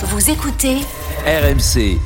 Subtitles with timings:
[0.00, 0.76] Vous écoutez
[1.26, 1.98] RMC.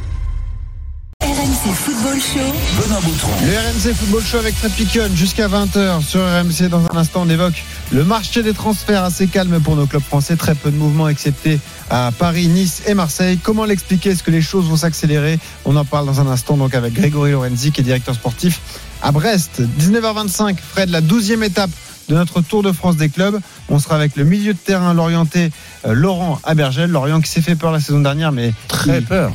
[1.21, 2.80] RMC Football Show.
[2.80, 3.30] Benoît Boutron.
[3.44, 6.70] Le RMC Football Show avec Fred Piquion jusqu'à 20h sur RMC.
[6.70, 10.36] Dans un instant, on évoque le marché des transferts assez calme pour nos clubs français.
[10.36, 11.60] Très peu de mouvements excepté
[11.90, 13.37] à Paris, Nice et Marseille.
[13.37, 14.13] Comment l'expliquer?
[14.13, 15.38] Est-ce que les choses vont s'accélérer?
[15.67, 18.61] On en parle dans un instant donc avec Grégory Lorenzi qui est directeur sportif
[19.03, 19.61] à Brest.
[19.79, 21.71] 19h25, Fred, la 12e étape
[22.09, 23.39] de notre Tour de France des clubs.
[23.69, 25.51] On sera avec le milieu de terrain l'orienté
[25.87, 26.91] Laurent Abergel.
[26.91, 29.32] Lorient qui s'est fait peur la saison dernière, mais Très peur.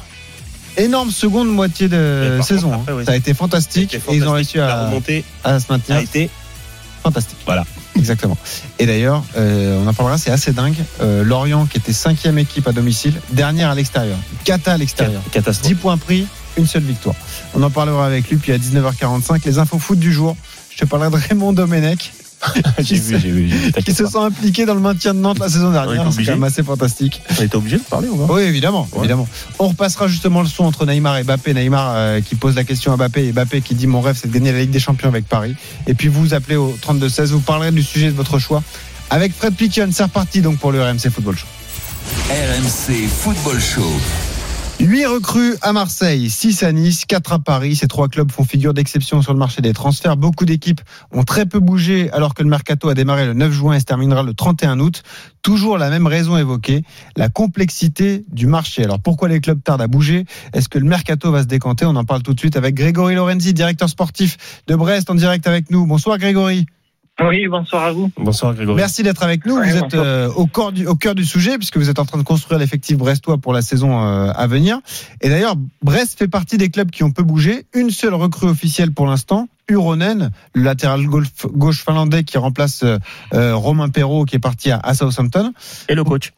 [0.78, 2.70] énorme seconde moitié de saison.
[2.70, 2.96] contre, après, hein.
[3.00, 3.06] oui.
[3.06, 5.98] Ça a été fantastique et ils ont réussi à, remontée à se maintenir.
[5.98, 6.30] a été
[7.04, 7.38] Fantastique.
[7.46, 7.64] Voilà.
[7.96, 8.38] Exactement.
[8.80, 10.76] Et d'ailleurs, euh, on en parlera, c'est assez dingue.
[11.02, 14.18] Euh, Lorient, qui était cinquième équipe à domicile, dernière à l'extérieur.
[14.44, 15.22] Cata à l'extérieur.
[15.26, 15.76] 10 catastrophe.
[15.76, 17.16] points pris, une seule victoire.
[17.54, 20.36] On en parlera avec lui, puis à 19h45, les infos foot du jour.
[20.70, 22.12] Je te parlerai de Raymond Domenech,
[22.80, 23.72] J'ai vu, j'ai vu, j'ai vu.
[23.84, 26.08] qui se sont impliqués dans le maintien de Nantes la saison On dernière.
[26.08, 27.22] est C'est quand même assez fantastique.
[27.40, 29.00] On était obligé de parler ou pas Oui, évidemment, Ouais.
[29.00, 29.28] évidemment.
[29.60, 31.54] On repassera justement le son entre Neymar et Mbappé.
[31.56, 34.28] Neymar euh, qui pose la question à Mbappé et Mbappé qui dit mon rêve c'est
[34.28, 35.56] de gagner la Ligue des Champions avec Paris.
[35.88, 38.62] Et puis vous vous appelez au 32-16, vous parlerez du sujet de votre choix.
[39.10, 41.48] Avec Fred Piquion, c'est reparti donc pour le RMC Football Show.
[42.30, 44.00] RMC Football Show.
[44.80, 47.76] 8 recrues à Marseille, 6 à Nice, 4 à Paris.
[47.76, 50.18] Ces trois clubs font figure d'exception sur le marché des transferts.
[50.18, 53.74] Beaucoup d'équipes ont très peu bougé alors que le mercato a démarré le 9 juin
[53.74, 55.02] et se terminera le 31 août.
[55.42, 56.84] Toujours la même raison évoquée,
[57.16, 58.84] la complexité du marché.
[58.84, 60.26] Alors pourquoi les clubs tardent à bouger?
[60.54, 61.86] Est-ce que le mercato va se décanter?
[61.86, 65.48] On en parle tout de suite avec Grégory Lorenzi, directeur sportif de Brest en direct
[65.48, 65.88] avec nous.
[65.88, 66.68] Bonsoir Grégory.
[67.20, 68.12] Oui, bonsoir à vous.
[68.18, 68.78] Bonsoir Grégory.
[68.78, 69.56] Merci d'être avec nous.
[69.56, 72.20] Vous êtes euh, au, cœur du, au cœur du sujet puisque vous êtes en train
[72.20, 74.80] de construire l'effectif brestois pour la saison euh, à venir.
[75.22, 77.66] Et d'ailleurs, Brest fait partie des clubs qui ont peu bougé.
[77.74, 82.98] Une seule recrue officielle pour l'instant, Uronen, le latéral gauche finlandais qui remplace euh,
[83.34, 85.52] euh, Romain Perrault qui est parti à, à Southampton.
[85.90, 86.32] Et le coach.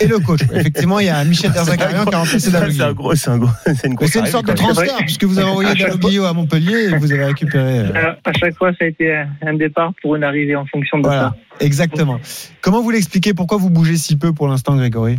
[0.00, 0.40] Et le coach.
[0.52, 3.38] Effectivement, il y a Michel Derzakarian qui a rempli ses C'est un gros, c'est un
[3.38, 6.24] gros, c'est une Mais grosse c'est une sorte de transfert puisque vous avez envoyé Dalloglio
[6.24, 7.80] à Montpellier et vous avez récupéré.
[7.80, 9.12] euh, à chaque fois, ça a été
[9.42, 12.20] un- départ pour une arrivée en fonction de Voilà, exactement.
[12.60, 13.34] Comment vous l'expliquez?
[13.34, 15.18] Pourquoi vous bougez si peu pour l'instant, Grégory?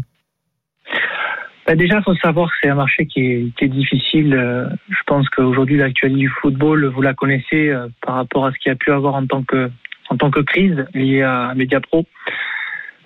[1.67, 4.33] Bah, déjà, il faut savoir que c'est un marché qui est, qui est difficile.
[4.33, 8.57] Euh, Je pense qu'aujourd'hui, l'actualité du football, vous la connaissez euh, par rapport à ce
[8.57, 9.69] qu'il y a pu avoir en tant que,
[10.09, 12.05] en tant que crise liée à Mediapro,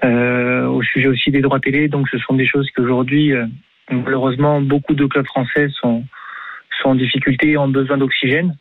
[0.03, 1.87] euh, au sujet aussi des droits télé.
[1.87, 3.47] Donc, ce sont des choses qu'aujourd'hui, euh,
[3.89, 6.03] malheureusement, beaucoup de clubs français sont,
[6.83, 8.55] sont en difficulté ont besoin d'oxygène.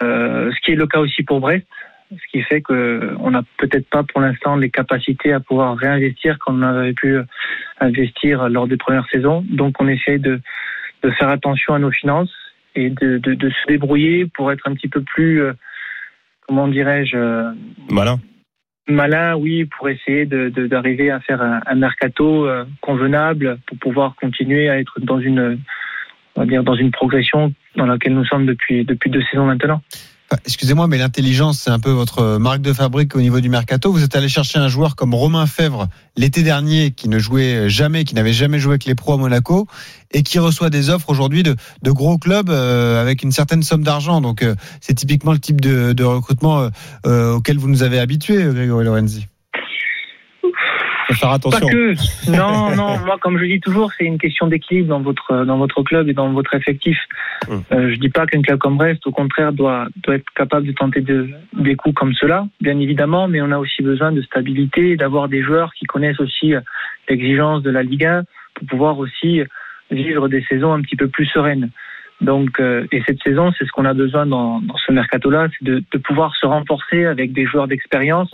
[0.00, 1.66] Ce qui est le cas aussi pour Brest.
[2.10, 6.62] Ce qui fait qu'on n'a peut-être pas pour l'instant les capacités à pouvoir réinvestir comme
[6.62, 7.18] on avait pu
[7.80, 9.44] investir lors des premières saisons.
[9.48, 10.40] Donc on essaie de,
[11.02, 12.34] de faire attention à nos finances
[12.74, 15.52] et de, de, de se débrouiller pour être un petit peu plus, euh,
[16.46, 17.52] comment dirais-je, euh,
[17.90, 18.18] Malin.
[18.88, 24.68] malin, oui, pour essayer d'arriver à faire un, un mercato euh, convenable pour pouvoir continuer
[24.68, 25.58] à être dans une,
[26.36, 29.82] on va dire, dans une progression dans laquelle nous sommes depuis, depuis deux saisons maintenant.
[30.30, 33.90] Enfin, Excusez-moi, mais l'intelligence, c'est un peu votre marque de fabrique au niveau du mercato.
[33.92, 38.04] Vous êtes allé chercher un joueur comme Romain Fèvre l'été dernier, qui ne jouait jamais,
[38.04, 39.66] qui n'avait jamais joué avec les pros à Monaco,
[40.12, 43.82] et qui reçoit des offres aujourd'hui de, de gros clubs euh, avec une certaine somme
[43.82, 44.20] d'argent.
[44.20, 46.70] Donc, euh, c'est typiquement le type de, recrutement
[47.06, 49.26] euh, auquel vous nous avez habitués, Grégory Lorenzi.
[51.10, 51.94] Faut faire Pas que.
[52.30, 52.98] Non, non.
[53.04, 56.12] Moi, comme je dis toujours, c'est une question d'équilibre dans votre dans votre club et
[56.12, 56.98] dans votre effectif.
[57.48, 57.62] Hum.
[57.72, 60.72] Euh, je dis pas qu'un club comme Brest, au contraire, doit doit être capable de
[60.72, 63.28] tenter de, des coups comme cela, bien évidemment.
[63.28, 66.60] Mais on a aussi besoin de stabilité d'avoir des joueurs qui connaissent aussi euh,
[67.08, 68.22] l'exigence de la Ligue 1
[68.54, 69.42] pour pouvoir aussi
[69.90, 71.70] vivre des saisons un petit peu plus sereines.
[72.20, 75.64] Donc, euh, et cette saison, c'est ce qu'on a besoin dans, dans ce mercato-là, c'est
[75.64, 78.30] de, de pouvoir se renforcer avec des joueurs d'expérience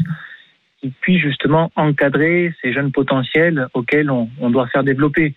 [0.86, 5.34] qui puissent justement encadrer ces jeunes potentiels auxquels on, doit faire développer.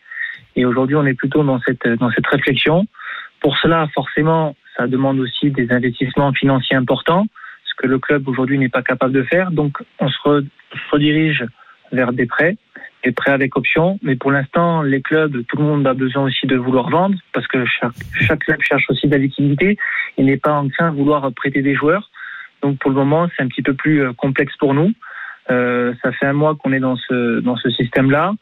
[0.56, 2.86] Et aujourd'hui, on est plutôt dans cette, dans cette réflexion.
[3.42, 7.26] Pour cela, forcément, ça demande aussi des investissements financiers importants,
[7.66, 9.52] ce que le club aujourd'hui n'est pas capable de faire.
[9.52, 11.46] Donc, on se, re- se redirige
[11.92, 12.58] vers des prêts,
[13.04, 13.98] des prêts avec option.
[14.04, 17.48] Mais pour l'instant, les clubs, tout le monde a besoin aussi de vouloir vendre, parce
[17.48, 19.78] que chaque, chaque club cherche aussi de la liquidité
[20.18, 22.12] et n'est pas enclin à vouloir prêter des joueurs.
[22.62, 24.92] Donc, pour le moment, c'est un petit peu plus euh, complexe pour nous.
[25.52, 28.34] Euh, ça fait un mois qu'on est dans ce dans ce système-là.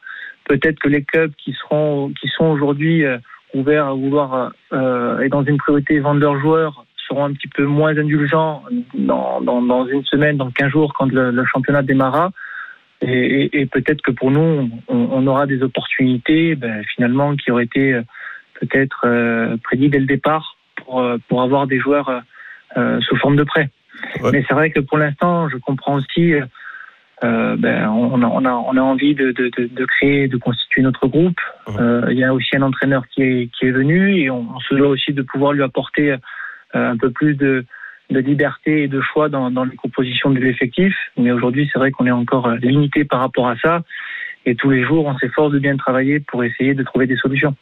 [0.45, 3.17] Peut-être que les clubs qui seront qui sont aujourd'hui euh,
[3.53, 7.63] ouverts à vouloir euh, et dans une priorité vendre leurs joueurs seront un petit peu
[7.63, 8.63] moins indulgents
[8.93, 12.31] dans, dans, dans une semaine, dans 15 jours, quand le, le championnat démarrera.
[13.01, 17.51] Et, et, et peut-être que pour nous, on, on aura des opportunités ben, finalement qui
[17.51, 18.01] auraient été euh,
[18.59, 22.23] peut-être euh, prédits dès le départ pour, pour avoir des joueurs
[22.75, 23.69] euh, sous forme de prêt.
[24.21, 24.31] Ouais.
[24.31, 26.33] Mais c'est vrai que pour l'instant, je comprends aussi
[27.23, 30.37] euh, ben, on, a, on, a, on a envie de, de, de, de créer, de
[30.37, 31.39] constituer notre groupe.
[31.79, 34.59] Euh, il y a aussi un entraîneur qui est, qui est venu et on, on
[34.59, 36.17] se doit aussi de pouvoir lui apporter euh,
[36.73, 37.65] un peu plus de,
[38.11, 40.95] de liberté et de choix dans, dans les compositions de l'effectif.
[41.17, 43.83] Mais aujourd'hui, c'est vrai qu'on est encore euh, limité par rapport à ça.
[44.45, 47.55] Et tous les jours, on s'efforce de bien travailler pour essayer de trouver des solutions.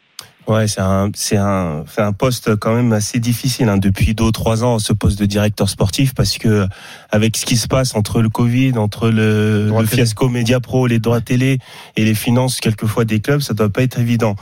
[0.48, 4.26] Ouais, c'est un, c'est un, c'est un poste quand même assez difficile hein, depuis deux
[4.26, 6.68] ou trois ans, ce poste de directeur sportif, parce que
[7.10, 11.00] avec ce qui se passe entre le Covid, entre le, le fiasco Média Pro, les
[11.00, 11.58] droits télé
[11.96, 14.36] et les finances quelquefois des clubs, ça doit pas être évident.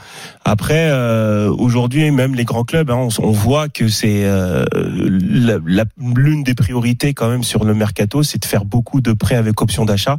[0.44, 6.42] Après, euh, aujourd'hui, même les grands clubs, hein, on, on voit que c'est euh, l'une
[6.42, 9.86] des priorités quand même sur le mercato, c'est de faire beaucoup de prêts avec option
[9.86, 10.18] d'achat,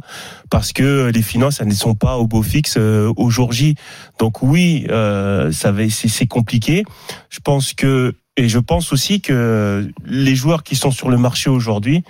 [0.50, 3.76] parce que les finances, elles ne sont pas au beau fixe euh, au jour J.
[4.18, 6.84] Donc oui, euh, ça va, c'est compliqué.
[7.30, 11.48] Je pense que et je pense aussi que les joueurs qui sont sur le marché
[11.48, 12.04] aujourd'hui,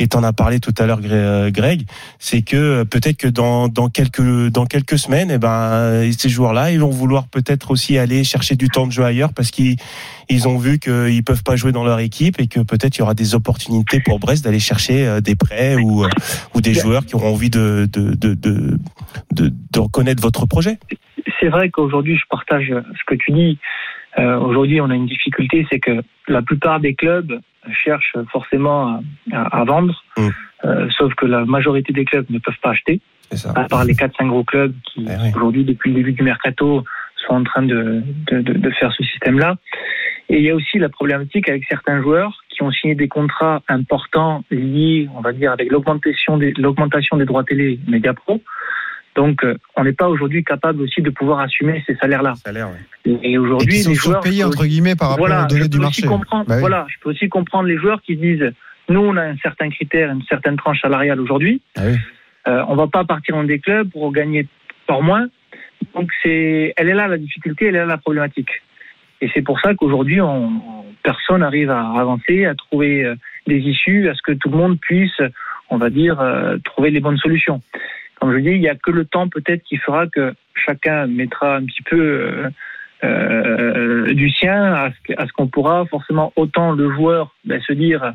[0.00, 1.82] et t'en as parlé tout à l'heure, euh, Greg,
[2.18, 6.80] c'est que peut-être que dans, dans quelques dans quelques semaines, eh ben ces joueurs-là, ils
[6.80, 9.76] vont vouloir peut-être aussi aller chercher du temps de jeu ailleurs parce qu'ils
[10.30, 13.02] ils ont vu qu'ils peuvent pas jouer dans leur équipe et que peut-être il y
[13.02, 16.08] aura des opportunités pour Brest d'aller chercher euh, des prêts ou euh,
[16.54, 18.78] ou des joueurs qui auront envie de de de de,
[19.32, 20.78] de, de reconnaître votre projet.
[21.40, 22.68] C'est vrai qu'aujourd'hui, je partage
[22.98, 23.58] ce que tu dis.
[24.18, 27.40] Euh, aujourd'hui, on a une difficulté, c'est que la plupart des clubs
[27.84, 29.00] cherchent forcément
[29.32, 30.28] à, à- à vendre, Mm.
[30.64, 33.00] euh, sauf que la majorité des clubs ne peuvent pas acheter,
[33.32, 33.52] ça.
[33.54, 35.28] à part les 4-5 gros clubs qui, Eh oui.
[35.36, 36.84] aujourd'hui, depuis le début du mercato,
[37.26, 39.56] sont en train de, de, de- de faire ce système-là.
[40.30, 43.62] Et il y a aussi la problématique avec certains joueurs qui ont signé des contrats
[43.68, 48.40] importants liés, on va dire, avec l'augmentation des, l'augmentation des droits télé média pro.
[49.16, 52.34] Donc, euh, on n'est pas aujourd'hui capable aussi de pouvoir assumer ces salaires-là.
[52.36, 52.68] Salaire.
[52.68, 53.12] ouais.
[53.22, 55.62] Et Et aujourd'hui, qui sont les joueurs, surpayés, entre guillemets, par rapport voilà, aux données
[55.62, 56.02] je du peux marché.
[56.02, 56.44] aussi comprendre.
[56.46, 56.60] Bah oui.
[56.60, 58.52] Voilà, je peux aussi comprendre les joueurs qui disent
[58.88, 61.60] nous, on a un certain critère, une certaine tranche salariale aujourd'hui.
[61.76, 61.96] Ah oui.
[62.48, 64.46] Euh, on va pas partir dans des clubs pour gagner
[64.86, 65.26] par moins.
[65.94, 68.50] Donc c'est, elle est là la difficulté, elle est là la problématique.
[69.20, 73.14] Et c'est pour ça qu'aujourd'hui, on, on- personne n'arrive à avancer, à trouver euh,
[73.46, 75.20] des issues, à ce que tout le monde puisse,
[75.70, 77.62] on va dire, euh, trouver les bonnes solutions.
[78.20, 81.56] Comme je dis, il n'y a que le temps peut-être qui fera que chacun mettra
[81.56, 82.48] un petit peu euh,
[83.04, 87.60] euh, du sien à ce, que- à ce qu'on pourra forcément autant le joueur ben,
[87.62, 88.12] se dire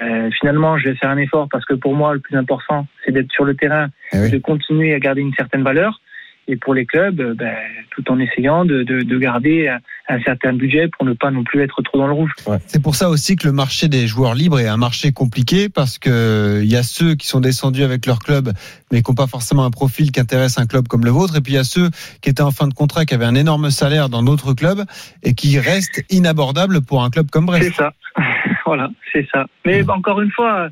[0.00, 3.12] euh, finalement je vais faire un effort parce que pour moi le plus important c'est
[3.12, 4.30] d'être sur le terrain, Eh oui.
[4.30, 6.00] de continuer à garder une certaine valeur
[6.48, 7.54] et pour les clubs euh, ben,
[7.90, 11.44] tout en essayant de, de, de garder un, un certain budget pour ne pas non
[11.44, 12.32] plus être trop dans le rouge.
[12.66, 15.98] C'est pour ça aussi que le marché des joueurs libres est un marché compliqué parce
[15.98, 18.50] que il y a ceux qui sont descendus avec leur club
[18.92, 21.40] mais qui n'ont pas forcément un profil qui intéresse un club comme le vôtre et
[21.40, 21.88] puis il y a ceux
[22.20, 24.82] qui étaient en fin de contrat qui avaient un énorme salaire dans d'autres clubs
[25.22, 27.76] et qui restent inabordables pour un club comme C'est Brest.
[27.76, 27.92] ça.
[28.66, 29.46] voilà, c'est ça.
[29.64, 30.68] Mais encore une fois,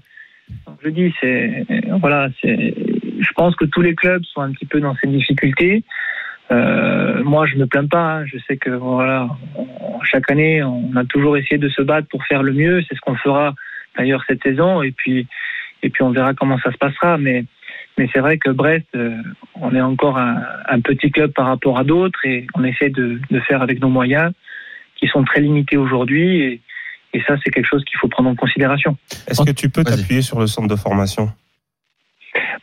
[0.85, 1.67] je dis, c'est
[2.01, 2.75] voilà, c'est.
[3.23, 5.85] Je pense que tous les clubs sont un petit peu dans ces difficultés.
[6.51, 8.19] Euh, moi, je me plains pas.
[8.19, 8.25] hein.
[8.27, 12.25] Je sais que voilà, on- chaque année, on a toujours essayé de se battre pour
[12.27, 12.83] faire le mieux.
[12.89, 13.55] C'est ce qu'on fera
[13.97, 14.83] d'ailleurs cette saison.
[14.83, 15.27] Et puis,
[15.85, 17.17] et puis, on verra comment ça se passera.
[17.17, 17.45] Mais,
[17.97, 19.17] mais c'est vrai que Brest, euh,
[19.55, 23.21] on est encore un, un petit club par rapport à d'autres, et on essaie de,
[23.31, 24.33] de faire avec nos moyens
[24.97, 26.41] qui sont très limités aujourd'hui.
[26.43, 26.61] Et,
[27.15, 28.97] et ça, c'est quelque chose qu'il faut prendre en considération.
[29.29, 31.31] Est-ce que tu peux t'appuyer sur le centre de formation?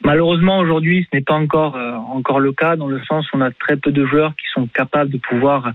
[0.04, 3.42] Malheureusement, aujourd'hui, ce n'est pas encore euh, encore le cas dans le sens où on
[3.42, 5.72] a très peu de joueurs qui sont capables de pouvoir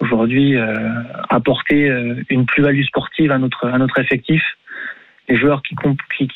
[0.00, 0.88] aujourd'hui euh,
[1.28, 4.42] apporter euh, une plus-value sportive à notre à notre effectif.
[5.28, 5.76] Les joueurs qui,
[6.16, 6.28] qui,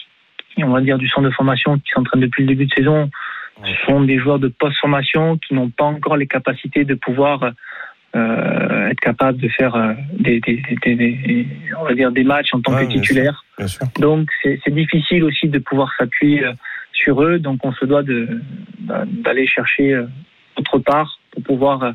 [0.55, 3.11] qui, on va dire, du centre de formation qui s'entraînent depuis le début de saison
[3.87, 7.53] sont des joueurs de post-formation qui n'ont pas encore les capacités de pouvoir
[8.15, 11.47] euh, être capables de faire euh, des, des, des- des-
[11.81, 13.45] on va dire des matchs en tant Ouais, que bien titulaire.
[13.59, 13.87] Bien sûr.
[13.99, 16.53] Donc c'est difficile aussi de pouvoir s'appuyer euh,
[16.95, 17.39] sur eux.
[17.39, 18.03] Donc on se doit
[18.81, 20.07] bah, d'aller chercher euh,
[20.57, 21.93] autre part pour pouvoir euh,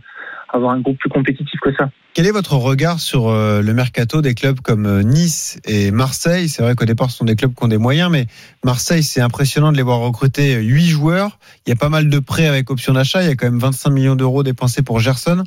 [0.50, 1.90] avoir un groupe plus compétitif que ça.
[2.14, 6.50] Quel est votre regard sur euh, le mercato des clubs comme Nice et Marseille?
[6.50, 8.26] C'est vrai qu'au départ, ce sont des clubs qui ont des moyens, mais
[8.64, 11.38] Marseille, c'est impressionnant de les voir recruter 8 joueurs.
[11.66, 13.22] Il y a pas mal de prêts avec option d'achat.
[13.22, 15.44] Il y a quand même 25 millions d'euros dépensés pour Gerson.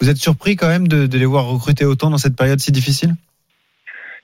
[0.00, 2.72] Vous êtes surpris quand même de, de les voir recruter autant dans cette période si
[2.72, 3.14] difficile?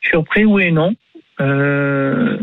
[0.00, 0.94] Surpris oui et non.
[1.40, 2.38] Euh,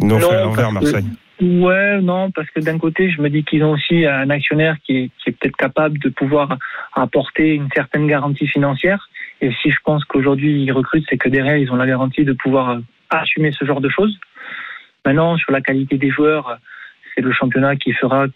[0.00, 1.04] Non, à l'envers, Marseille.
[1.40, 4.96] Ouais, non, parce que d'un côté, je me dis qu'ils ont aussi un actionnaire qui
[4.96, 6.58] est, qui est peut-être capable de pouvoir
[6.94, 9.08] apporter une certaine garantie financière.
[9.40, 12.34] Et si je pense qu'aujourd'hui ils recrutent, c'est que derrière ils ont la garantie de
[12.34, 12.78] pouvoir euh,
[13.08, 14.18] assumer ce genre de choses.
[15.06, 16.58] Maintenant, sur la qualité des joueurs,
[17.14, 18.26] c'est le championnat qui fera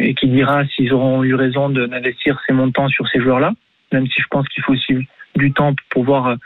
[0.00, 3.52] et qui dira s'ils auront eu raison d'investir ces montants sur ces joueurs-là.
[3.92, 6.36] Même si je pense qu'il faut aussi du temps pour pouvoir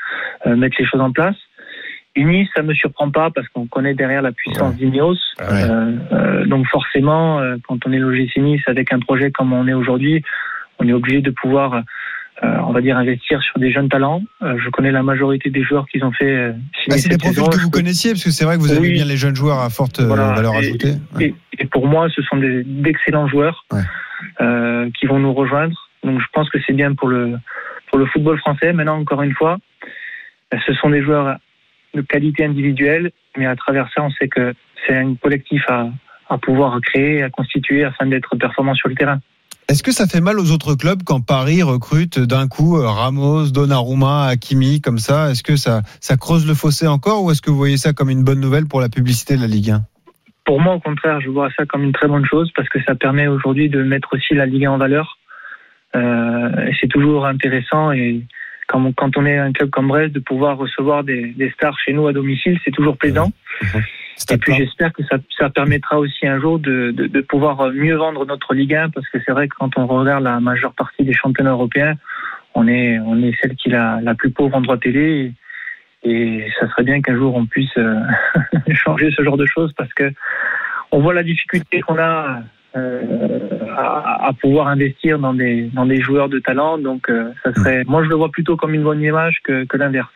[0.46, 1.36] euh, mettre les choses en place.
[2.24, 4.76] Nice, ça me surprend pas parce qu'on connaît derrière la puissance Ouais.
[4.76, 5.12] d'Ineos.
[5.40, 5.46] Ouais.
[5.50, 9.66] Euh, euh, donc forcément, euh, quand on est l'OGC Nice avec un projet comme on
[9.68, 10.22] est aujourd'hui,
[10.78, 11.74] on est obligé de pouvoir,
[12.42, 14.22] euh, on va dire, investir sur des jeunes talents.
[14.42, 17.42] Euh, je connais la majorité des joueurs qu'ils ont fait signer Bah, c'est des profils
[17.48, 18.92] que vous connaissiez, parce que c'est vrai que vous avez Oui.
[18.92, 20.32] bien les jeunes joueurs à forte Voilà.
[20.34, 20.94] valeur Et- ajoutée.
[21.16, 21.24] Ouais.
[21.26, 23.64] Et, et pour moi, ce sont d'excellents joueurs
[24.98, 25.76] qui vont nous rejoindre.
[26.04, 27.36] Donc je pense que c'est bien pour le
[27.90, 28.72] pour le football français.
[28.72, 29.58] Maintenant, encore une fois,
[30.66, 31.36] ce sont des joueurs
[31.94, 34.54] de qualité individuelle, mais à travers ça, on sait que
[34.86, 35.88] c'est un collectif à,
[36.28, 39.20] à pouvoir créer, à constituer afin d'être performant sur le terrain.
[39.68, 43.50] Est-ce que ça fait mal aux autres clubs quand Paris recrute d'un coup euh, Ramos,
[43.50, 45.30] Donnarumma, Hakimi comme ça?
[45.30, 48.08] Est-ce que ça, ça creuse le fossé encore ou est-ce que vous voyez ça comme
[48.08, 49.82] une bonne nouvelle pour la publicité de la Ligue 1
[50.46, 52.94] Pour moi, au contraire, je vois ça comme une très bonne chose parce que ça
[52.94, 55.18] permet aujourd'hui de mettre aussi la Ligue 1 en valeur.
[55.94, 58.22] Euh, c'est toujours intéressant et
[58.68, 61.76] quand on, quand on est un club comme Brest, de pouvoir recevoir des, des stars
[61.84, 63.32] chez nous à domicile, c'est toujours plaisant.
[64.30, 67.96] Et puis j'espère que ça, ça permettra aussi un jour de, de, de pouvoir mieux
[67.96, 71.04] vendre notre Ligue 1 parce que c'est vrai que quand on regarde la majeure partie
[71.04, 71.94] des championnats européens,
[72.54, 75.32] on est, on est celle qui est la, la plus pauvre en droit télé.
[76.02, 78.00] Et, et ça serait bien qu'un jour on puisse euh,
[78.72, 80.12] changer ce genre de choses parce que
[80.90, 82.42] on voit la difficulté qu'on a
[82.76, 86.78] euh, à, à pouvoir investir dans des, dans des joueurs de talent.
[86.78, 89.76] Donc euh, ça serait, moi je le vois plutôt comme une bonne image que, que
[89.76, 90.08] l'inverse.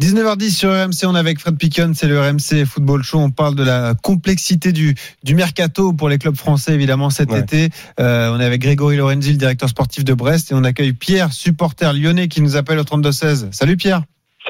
[0.00, 3.18] 19h10 sur RMC, on est avec Fred Piquion, c'est le RMC Football Show.
[3.18, 7.40] On parle de la complexité du, du mercato pour les clubs français, évidemment, cet Ouais.
[7.40, 7.68] été.
[8.00, 11.34] Euh, on est avec Grégory Lorenzi, le directeur sportif de Brest, et on accueille Pierre,
[11.34, 13.48] supporter lyonnais, qui nous appelle au 32-16.
[13.52, 14.00] Salut Pierre.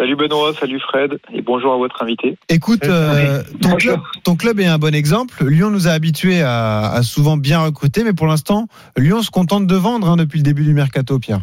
[0.00, 2.38] Salut Benoît, salut Fred, et bonjour à votre invité.
[2.48, 5.44] Écoute, euh, ton, club, ton club est un bon exemple.
[5.46, 8.64] Lyon nous a habitués à, à souvent bien recruter, mais pour l'instant,
[8.96, 11.40] Lyon se contente de vendre hein, depuis le début du mercato, Pierre.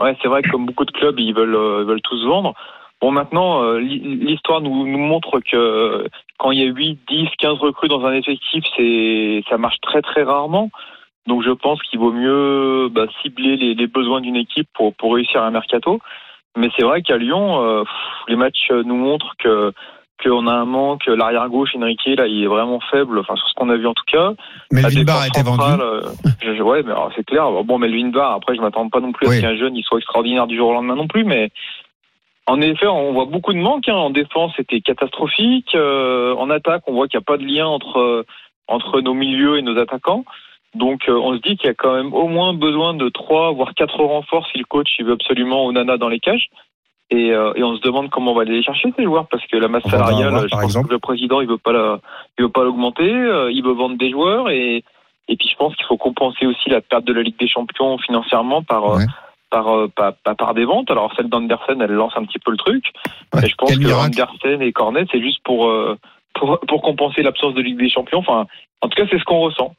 [0.00, 2.54] Ouais, c'est vrai que comme beaucoup de clubs, ils veulent, euh, veulent tous vendre.
[3.00, 6.06] Bon, maintenant, euh, l'hi- l'histoire nous, nous montre que euh,
[6.38, 10.02] quand il y a 8, 10, 15 recrues dans un effectif, c'est ça marche très
[10.02, 10.70] très rarement.
[11.26, 15.16] Donc je pense qu'il vaut mieux bah, cibler les, les besoins d'une équipe pour, pour
[15.16, 15.98] réussir un mercato.
[16.58, 17.84] Mais c'est vrai qu'à Lyon, euh,
[18.28, 19.72] les matchs nous montrent que
[20.22, 21.06] qu'on a un manque.
[21.06, 23.20] L'arrière gauche, Enrique, là, il est vraiment faible.
[23.20, 24.32] Enfin, sur ce qu'on a vu en tout cas.
[24.72, 25.62] Melvin Barr a été vendu.
[25.80, 27.48] euh, ouais, mais c'est clair.
[27.62, 29.98] Bon, Melvin Barr, après, je m'attends pas non plus à ce qu'un jeune il soit
[29.98, 31.50] extraordinaire du jour au lendemain non plus, mais
[32.46, 33.88] en effet, on voit beaucoup de manques.
[33.88, 33.94] hein.
[33.94, 35.74] En défense, c'était catastrophique.
[35.76, 38.24] Euh, en attaque, on voit qu'il n'y a pas de lien entre
[38.66, 40.24] entre nos milieux et nos attaquants.
[40.78, 43.50] Donc, euh, on se dit qu'il y a quand même au moins besoin de trois
[43.52, 46.46] voire quatre renforts si le coach il veut absolument Onana dans les cages.
[47.10, 49.44] Et, euh, et on se demande comment on va aller les chercher ces joueurs parce
[49.46, 50.88] que la masse en salariale, avoir, je pense exemple.
[50.88, 52.00] que le président il veut pas la,
[52.38, 54.84] il veut pas l'augmenter, euh, il veut vendre des joueurs et
[55.30, 57.98] et puis je pense qu'il faut compenser aussi la perte de la Ligue des Champions
[57.98, 59.04] financièrement par Ouais.
[59.50, 59.64] par,
[59.96, 60.90] par, par par des ventes.
[60.90, 62.84] Alors celle d'Andersen, elle lance un petit peu le truc.
[63.34, 64.20] Ouais, et je pense que miracle.
[64.20, 65.72] Andersen et Cornet, c'est juste pour,
[66.34, 68.18] pour pour compenser l'absence de Ligue des Champions.
[68.18, 68.46] Enfin,
[68.82, 69.74] en tout cas, c'est ce qu'on ressent.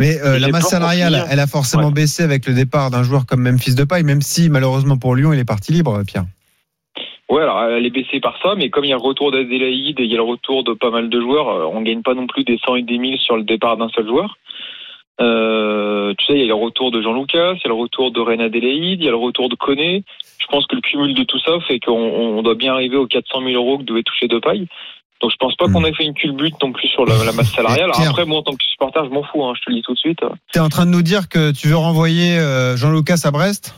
[0.00, 1.92] Mais euh, Et la masse salariale, elle a forcément Ouais.
[1.92, 5.38] baissé avec le départ d'un joueur comme Memphis Depay, même si malheureusement pour Lyon, il
[5.38, 6.24] est parti libre, Pierre.
[7.28, 10.00] Ouais, alors elle est baissée par ça, mais comme il y a le retour d'Adélaïde
[10.00, 12.14] et il y a le retour de pas mal de joueurs, euh, on gagne pas
[12.14, 14.36] non plus des 100 et des 1000 sur le départ d'un seul joueur.
[15.20, 17.74] Euh, tu sais, il y a le retour de Jean Lucas, il y a le
[17.74, 20.02] retour de Reine Adélaïde, il y a le retour de Koné.
[20.38, 23.06] Je pense que le cumul de tout ça fait qu'on on doit bien arriver aux
[23.06, 24.66] 400 000 euros que devait toucher Depay.
[25.20, 27.52] Donc je pense pas qu'on ait fait une culbute non plus sur la, la masse
[27.52, 27.90] salariale.
[27.94, 29.82] Alors après, moi en tant que supporter, je m'en fous, hein, je te le dis
[29.82, 30.20] tout de suite.
[30.52, 33.74] Tu es en train de nous dire que tu veux renvoyer euh, Jean-Lucas à Brest?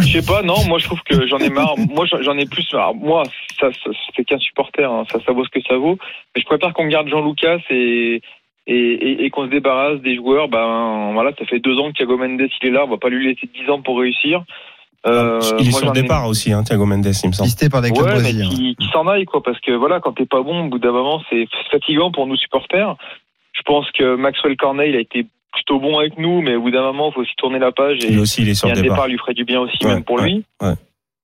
[0.00, 1.74] Je sais pas, non, moi je trouve que j'en ai marre.
[1.76, 2.66] Moi j'en ai plus.
[2.72, 3.22] alors, moi,
[3.60, 5.98] ça, ça c'est qu'un supporter, hein, ça, ça vaut ce que ça vaut.
[6.34, 8.22] Mais je préfère qu'on garde Jean Lucas et
[8.66, 10.48] et, et, et qu'on se débarrasse des joueurs.
[10.48, 12.84] Ben voilà, ça fait deux ans que Thiago Mendes il est là.
[12.84, 14.42] On va pas lui laisser dix ans pour réussir.
[15.06, 17.46] Euh, il est moi, sur le ai- départ aussi, hein, Thiago Mendes, il me semble.
[17.46, 18.48] Listé par des clubs Ouais, brésiliens.
[18.50, 20.92] qui, qui s'en aille quoi, parce que voilà, quand t'es pas bon, au bout d'un
[20.92, 22.96] moment, c'est fatigant pour nous supporters.
[23.54, 26.70] Je pense que Maxwell Cornet, il a été plutôt bon avec nous, mais au bout
[26.70, 28.72] d'un moment, il faut aussi tourner la page et, Lui aussi, il est sur et
[28.72, 28.96] le un départ.
[28.96, 30.44] départ lui ferait du bien aussi, Ouais, même pour ouais, lui.
[30.62, 30.74] ouais.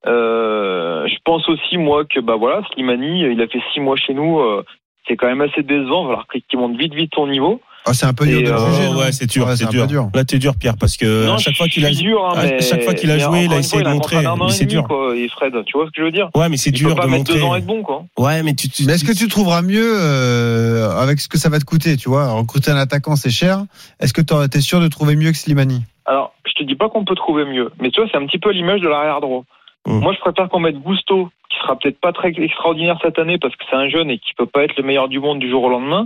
[0.07, 4.15] Euh, je pense aussi moi que bah voilà, Slimani, il a fait six mois chez
[4.15, 4.39] nous.
[4.39, 4.65] euh,
[5.09, 6.03] c'est quand même assez décevant.
[6.05, 7.61] Il va falloir qu'il monte vite vite son niveau.
[7.89, 8.89] Ah, c'est un peu dur Et, de euh, juger.
[8.89, 10.11] Ouais, c'est dur, Ouais, c'est dur.
[10.13, 12.61] Là, t'es dur, Pierre, parce que non, à chaque fois qu'il a, dur, hein, à
[12.61, 14.89] chaque fois qu'il a joué, il a essayé de montrer, mais et c'est dur.
[14.89, 16.29] quoi, et Fred, tu vois ce que je veux dire?
[16.35, 17.55] Ouais, mais c'est Il dur peut pas de mettre deux ans montrer.
[17.55, 18.05] à être bon, quoi.
[18.19, 21.49] Ouais, mais tu, tu, Mais est-ce que tu trouveras mieux euh, avec ce que ça
[21.49, 23.65] va te coûter Tu vois, recruter un attaquant, c'est cher.
[24.01, 25.83] Est-ce que tu es sûr de trouver mieux que Slimani?
[26.07, 28.39] Alors, je te dis pas qu'on peut trouver mieux, mais tu vois, c'est un petit
[28.39, 29.45] peu l'image de l'arrière droit.
[29.87, 30.01] Mm.
[30.01, 33.55] Moi, je préfère qu'on mette Gusto, qui sera peut-être pas très extraordinaire cette année parce
[33.55, 35.63] que c'est un jeune et qui peut pas être le meilleur du monde du jour
[35.63, 36.05] au lendemain.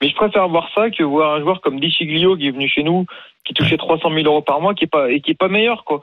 [0.00, 2.82] Mais je préfère voir ça que voir un joueur comme Dichiglio qui est venu chez
[2.82, 3.06] nous,
[3.44, 5.84] qui touchait 300 000 euros par mois, qui est pas et qui est pas meilleur,
[5.84, 6.00] quoi.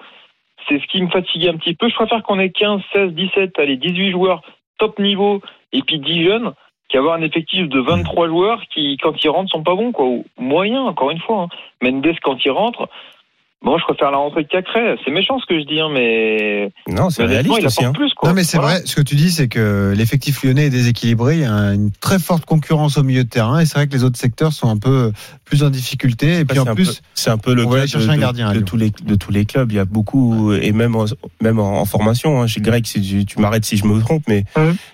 [0.67, 1.87] C'est ce qui me fatiguait un petit peu.
[1.89, 4.41] Je préfère qu'on ait 15, 16, 17, allez, 18 joueurs
[4.77, 6.53] top niveau et puis 10 jeunes
[6.89, 10.05] qu'avoir un effectif de 23 joueurs qui, quand ils rentrent, sont pas bons, quoi.
[10.05, 11.43] Ou moyen, encore une fois.
[11.43, 11.47] Hein.
[11.81, 12.89] Mendes, quand il rentre,
[13.63, 14.95] moi, je préfère la rentrée de Cacré.
[15.03, 16.71] C'est méchant ce que je dis, hein, mais.
[16.87, 17.83] Non, c'est réaliste il aussi.
[17.83, 17.93] hein.
[17.93, 18.29] plus, quoi.
[18.29, 18.75] Non mais c'est Voilà.
[18.75, 21.89] vrai, ce que tu dis c'est que l'effectif lyonnais est déséquilibré, il y a une
[21.91, 24.69] très forte concurrence au milieu de terrain et c'est vrai que les autres secteurs sont
[24.69, 25.11] un peu
[25.45, 28.53] plus en difficulté et puis en plus c'est un peu le cas de, un gardien
[28.53, 29.71] de tous les de tous les clubs.
[29.71, 31.05] Il y a beaucoup et même en,
[31.41, 32.41] même en, en formation.
[32.41, 34.43] Hein, chez Greg, si tu, tu m'arrêtes si je me trompe, mais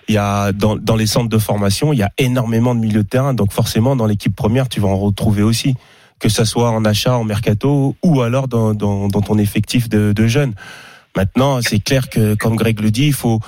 [0.08, 3.02] il y a dans, dans les centres de formation, il y a énormément de milieux
[3.02, 3.34] de terrain.
[3.34, 5.74] Donc forcément, dans l'équipe première, tu vas en retrouver aussi,
[6.22, 10.12] que ça soit en achat, en mercato ou alors dans, dans, dans ton effectif de,
[10.12, 10.54] de jeunes.
[11.16, 13.40] Maintenant, c'est clair que comme Greg le dit, il faut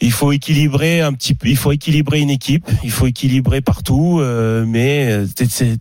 [0.00, 4.18] il faut équilibrer un petit peu, il faut équilibrer une équipe, il faut équilibrer partout,
[4.20, 5.26] euh, mais euh,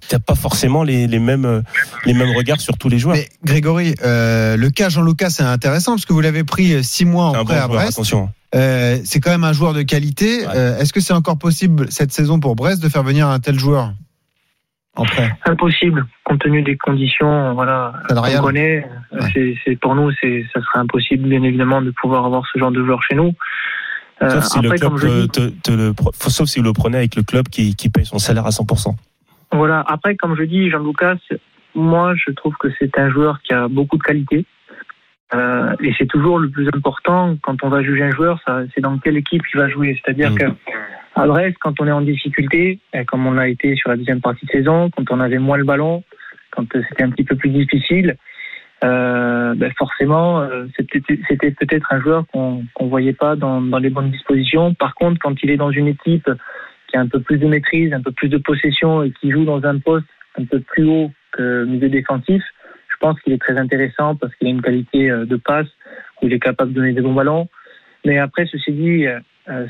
[0.10, 1.62] t'as pas forcément les, les mêmes
[2.06, 3.16] les mêmes regards sur tous les joueurs.
[3.16, 7.06] Mais Grégory, euh, le cas Jean-Lucas c'est intéressant parce que vous l'avez pris euh, six
[7.06, 7.90] mois en bon prêt à Brest.
[7.90, 8.30] attention.
[8.56, 10.40] Euh, c'est quand même un joueur de qualité.
[10.40, 10.54] Ouais.
[10.56, 13.60] Euh, Est-ce que c'est encore possible cette saison pour Brest de faire venir un tel
[13.60, 13.94] joueur?
[14.98, 18.86] En prêt Impossible, compte tenu des conditions, voilà, qu'on connaît.
[19.12, 19.56] Ouais.
[19.66, 22.84] C'est, pour nous, c'est, ça serait impossible, bien évidemment, de pouvoir avoir ce genre de
[22.84, 23.34] joueur chez nous.
[24.24, 25.28] Euh, Sauf si le après, club comme je te, dis,
[25.62, 28.06] te- te le, pre- sauf si vous le prenez avec le club qui, qui paye
[28.06, 28.96] son salaire à 100%.
[29.52, 29.84] Voilà.
[29.88, 31.18] Après, comme je dis, Jean-Lucas,
[31.76, 34.46] moi, je trouve que c'est un joueur qui a beaucoup de qualité.
[35.36, 38.40] Euh, et c'est toujours le plus important quand on va juger un joueur,
[38.74, 40.00] c'est dans quelle équipe il va jouer.
[40.04, 40.38] C'est-à-dire Mhm.
[40.38, 40.46] que
[41.18, 44.22] à Brest, quand on est en difficulté, et comme on l'a été sur la deuxième
[44.22, 46.04] partie de saison, quand on avait moins le ballon,
[46.52, 48.18] quand euh, c'était un petit peu plus difficile,
[48.84, 51.02] euh, ben forcément, euh, c'était,
[51.52, 54.76] peut-être un joueur qu'on qu'on voyait pas dans, dans les bonnes dispositions.
[54.76, 56.30] Par contre, quand il est dans une équipe
[56.88, 59.46] qui a un peu plus de maîtrise, un peu plus de possession et qui joue
[59.46, 60.06] dans un poste
[60.40, 62.44] un peu plus haut que milieu défensif,
[62.88, 65.68] je pense qu'il est très intéressant parce qu'il a une qualité euh, de passe
[66.22, 67.48] où il est capable de donner des bons ballons.
[68.06, 69.06] Mais après, ceci dit,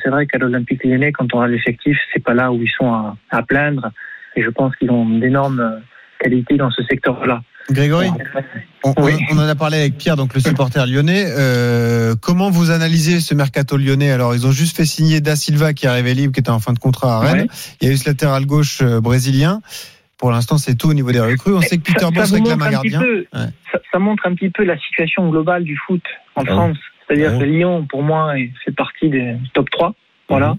[0.04, 2.92] c'est vrai qu'à l'Olympique Lyonnais, quand on a l'effectif, c'est pas là où ils sont
[2.94, 3.92] à, à plaindre.
[4.36, 5.80] Et je pense qu'ils ont d'énormes euh,
[6.20, 7.42] qualités dans ce secteur-là.
[7.70, 8.08] Grégory,
[8.86, 9.14] on, Oui.
[9.32, 11.26] on en a parlé avec Pierre, donc le supporter lyonnais.
[11.28, 14.12] Euh, comment vous analysez ce mercato lyonnais?
[14.12, 16.60] Alors, ils ont juste fait signer Da Silva qui est arrivé libre, qui était en
[16.60, 17.42] fin de contrat à Rennes.
[17.42, 17.48] Ouais.
[17.82, 19.60] Il y a eu ce latéral gauche euh, brésilien.
[20.18, 21.54] Pour l'instant, c'est tout au niveau des recrues.
[21.56, 23.00] On sait que Peter Bosz réclame un gardien.
[23.02, 23.48] peu- Ouais.
[23.72, 26.02] ça, ça montre un petit peu la situation globale du foot
[26.36, 26.78] en France.
[27.08, 28.34] C'est-à-dire Ah que Lyon, pour moi,
[28.66, 29.94] fait partie des top 3.
[30.30, 30.50] Voilà.
[30.50, 30.58] Mhm.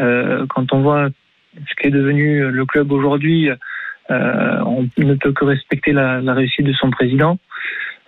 [0.00, 1.08] Euh, quand on voit
[1.56, 3.50] ce qu'est devenu le club aujourd'hui,
[4.10, 7.38] euh, on ne peut que respecter la, la réussite de son président.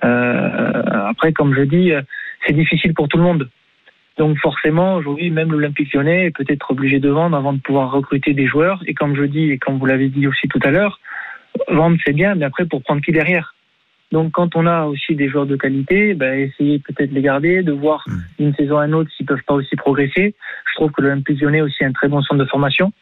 [0.04, 1.92] Euh, après, comme je dis,
[2.46, 3.48] c'est difficile pour tout le monde.
[4.18, 8.34] Donc forcément, aujourd'hui, même l'Olympique lyonnais est peut-être obligé de vendre avant de pouvoir recruter
[8.34, 8.82] des joueurs.
[8.86, 11.00] Et comme je dis, et comme vous l'avez dit aussi tout à l'heure,
[11.68, 13.54] vendre c'est bien, mais après pour prendre qui derrière?
[14.12, 17.62] Donc quand on a aussi des joueurs de qualité, ben, essayer peut-être de les garder,
[17.62, 18.12] de voir Mm.
[18.38, 20.34] d'une saison à une autre s'ils peuvent pas aussi progresser.
[20.70, 22.92] Je trouve que l'Olympique Lyonnais est aussi un très bon centre de formation.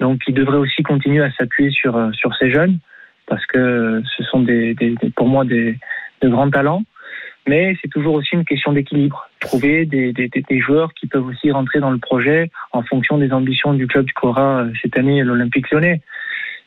[0.00, 2.78] Donc il devrait aussi continuer à s'appuyer sur, euh, sur ces jeunes,
[3.26, 5.76] parce que ce sont des, des- des- pour moi des,
[6.22, 6.82] de grands talents.
[7.48, 9.28] Mais c'est toujours aussi une question d'équilibre.
[9.40, 13.32] Trouver des, des, des- joueurs qui peuvent aussi rentrer dans le projet en fonction des
[13.32, 16.00] ambitions du club qu'aura euh, cette année l'Olympique Lyonnais.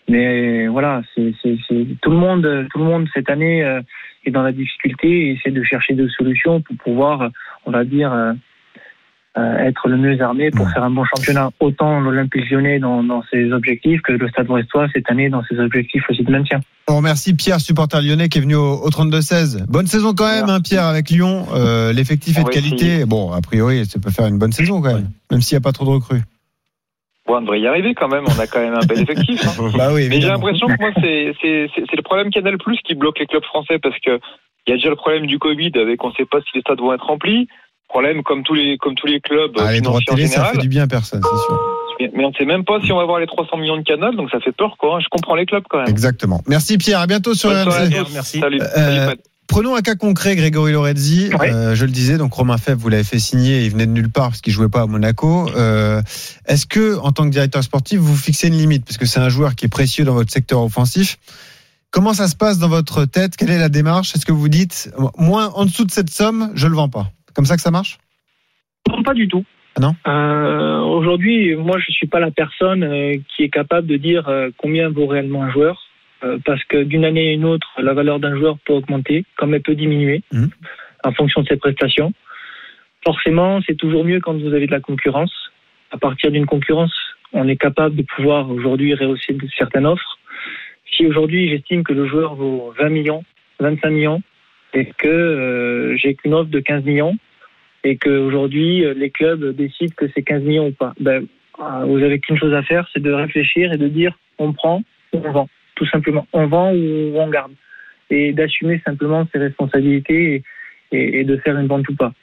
[0.09, 3.81] Mais voilà, c'est c'est- c'est- tout le monde, tout le monde cette année euh,
[4.25, 7.29] est dans la difficulté et essaie de chercher des solutions pour pouvoir, euh,
[7.65, 8.33] on va dire, euh,
[9.37, 10.73] euh, être le mieux armé pour Ouais.
[10.73, 11.51] faire un bon championnat.
[11.61, 15.57] Autant l'Olympique Lyonnais dans, dans ses objectifs que le Stade Brestois cette année dans ses
[15.59, 16.59] objectifs aussi de maintien.
[16.89, 19.65] On remercie Pierre, supporter lyonnais, qui est venu au, au 32-16.
[19.69, 21.45] Bonne saison quand même, hein, Pierre, avec Lyon.
[21.55, 23.05] Euh, L'effectif est de va qualité.
[23.05, 25.63] Bon, a priori, ça peut faire une bonne saison quand même, même s'il n'y a
[25.63, 26.21] pas trop de recrues.
[27.27, 28.23] Bon, on devrait y arriver quand même.
[28.27, 29.41] On a quand même un bel effectif.
[29.47, 29.71] hein.
[29.77, 32.79] Bah oui, Mais j'ai l'impression que moi, c'est c'est- c'est- c'est le problème Canal Plus
[32.83, 34.19] qui bloque les clubs français parce que
[34.67, 36.61] il y a déjà le problème du Covid avec on ne sait pas si les
[36.61, 37.47] stades vont être remplis.
[37.89, 40.69] Problème comme tous les comme tous les clubs Ah, les droits de ça fait du
[40.69, 41.77] bien à personne, c'est sûr.
[42.15, 44.11] Mais on ne sait même pas si on va avoir les 300 millions de canaux,
[44.13, 44.99] donc ça fait peur quoi.
[45.01, 45.89] Je comprends les clubs quand même.
[45.89, 46.41] Exactement.
[46.47, 47.91] Merci Pierre, à bientôt sur RMC.
[48.13, 48.39] Merci.
[48.39, 48.59] Salut.
[48.61, 48.65] Euh,
[49.07, 49.21] Salut.
[49.51, 51.29] Prenons un cas concret, Grégory Lorenzi.
[51.41, 54.09] Euh, je le disais, donc Romain Fèvre, vous l'avez fait signer, il venait de nulle
[54.09, 55.49] part parce qu'il jouait pas à Monaco.
[55.57, 56.01] Euh,
[56.47, 58.85] Est-ce que, en tant que directeur sportif, vous fixez une limite?
[58.85, 61.17] Parce que c'est un joueur qui est précieux dans votre secteur offensif.
[61.91, 63.35] Comment ça se passe dans votre tête?
[63.35, 64.15] Quelle est la démarche?
[64.15, 67.11] Est-ce que vous dites, moins en dessous de cette somme, je le vends pas?
[67.33, 67.97] Comme ça que ça marche?
[68.87, 69.43] Non, pas du tout.
[69.75, 69.95] Ah non?
[70.07, 72.87] Euh, Aujourd'hui, moi, je suis pas la personne
[73.35, 75.77] qui est capable de dire combien vaut réellement un joueur,
[76.45, 79.61] parce que d'une année à une autre, la valeur d'un joueur peut augmenter, comme elle
[79.61, 80.49] peut diminuer, Mhm.
[81.03, 82.13] en fonction de ses prestations.
[83.03, 85.33] Forcément, c'est toujours mieux quand vous avez de la concurrence.
[85.91, 86.93] À partir d'une concurrence,
[87.33, 90.19] on est capable de pouvoir aujourd'hui rehausser certaines offres.
[90.93, 93.23] Si aujourd'hui j'estime que le joueur vaut 20 millions,
[93.59, 94.21] 25 millions,
[94.73, 97.17] et que euh, j'ai qu'une offre de 15 millions,
[97.83, 100.93] et qu'aujourd'hui les clubs décident que c'est 15 millions ou pas.
[100.99, 101.25] Ben,
[101.59, 104.83] euh, vous avez qu'une chose à faire, c'est de réfléchir et de dire on prend
[105.13, 105.49] ou on vend,
[105.81, 106.27] tout simplement.
[106.31, 107.53] On vend ou on garde.
[108.11, 110.43] Et d'assumer simplement ses responsabilités et,
[110.91, 112.13] et, et, de faire une vente ou pas.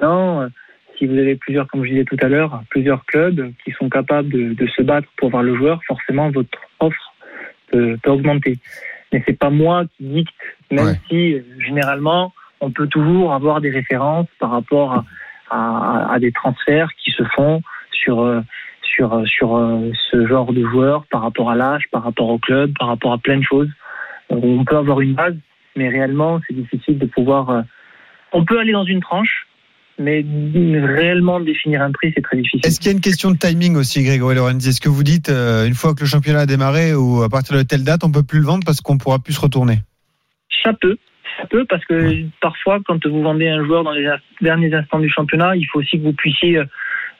[0.00, 0.48] Non,
[0.96, 4.30] si vous avez plusieurs, comme je disais tout à l'heure, plusieurs clubs qui sont capables
[4.30, 7.14] de, de, se battre pour avoir le joueur, forcément votre offre
[7.70, 8.56] peut, peut augmenter.
[9.12, 11.00] Mais c'est pas moi qui dicte, même ouais.
[11.10, 15.04] si généralement on peut toujours avoir des références par rapport à,
[15.50, 18.42] à, à des transferts qui se font sur
[18.94, 22.88] sur sur ce genre de joueurs par rapport à l'âge, par rapport au club, par
[22.88, 23.70] rapport à plein de choses.
[24.30, 25.36] On peut avoir une base,
[25.76, 27.64] mais réellement c'est difficile de pouvoir.
[28.32, 29.46] On peut aller dans une tranche,
[29.98, 30.24] mais
[30.74, 32.60] réellement définir un prix, c'est très difficile.
[32.64, 34.70] Est-ce qu'il y a une question de timing aussi, Grégory Lorenzi?
[34.70, 37.56] Est-ce que vous dites, euh, une fois que le championnat a démarré ou à partir
[37.56, 39.78] de telle date, on peut plus le vendre parce qu'on pourra plus se retourner?
[40.62, 40.96] Ça peut.
[41.40, 42.26] Ça peut parce que ouais.
[42.40, 44.08] parfois, quand vous vendez un joueur dans les
[44.40, 46.60] derniers instants du championnat, il faut aussi que vous puissiez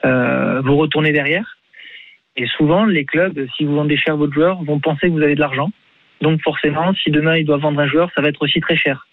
[0.05, 1.52] euh, vous retourner derrière.
[2.35, 5.35] Et souvent, les clubs, si vous vendez cher votre joueur, vont penser que vous avez
[5.35, 5.71] de l'argent.
[6.21, 9.07] Donc forcément, si demain ils doivent vendre un joueur, ça va être aussi très cher.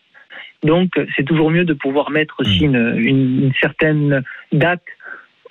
[0.62, 4.84] Donc, c'est toujours mieux de pouvoir mettre aussi une, une, une, certaine date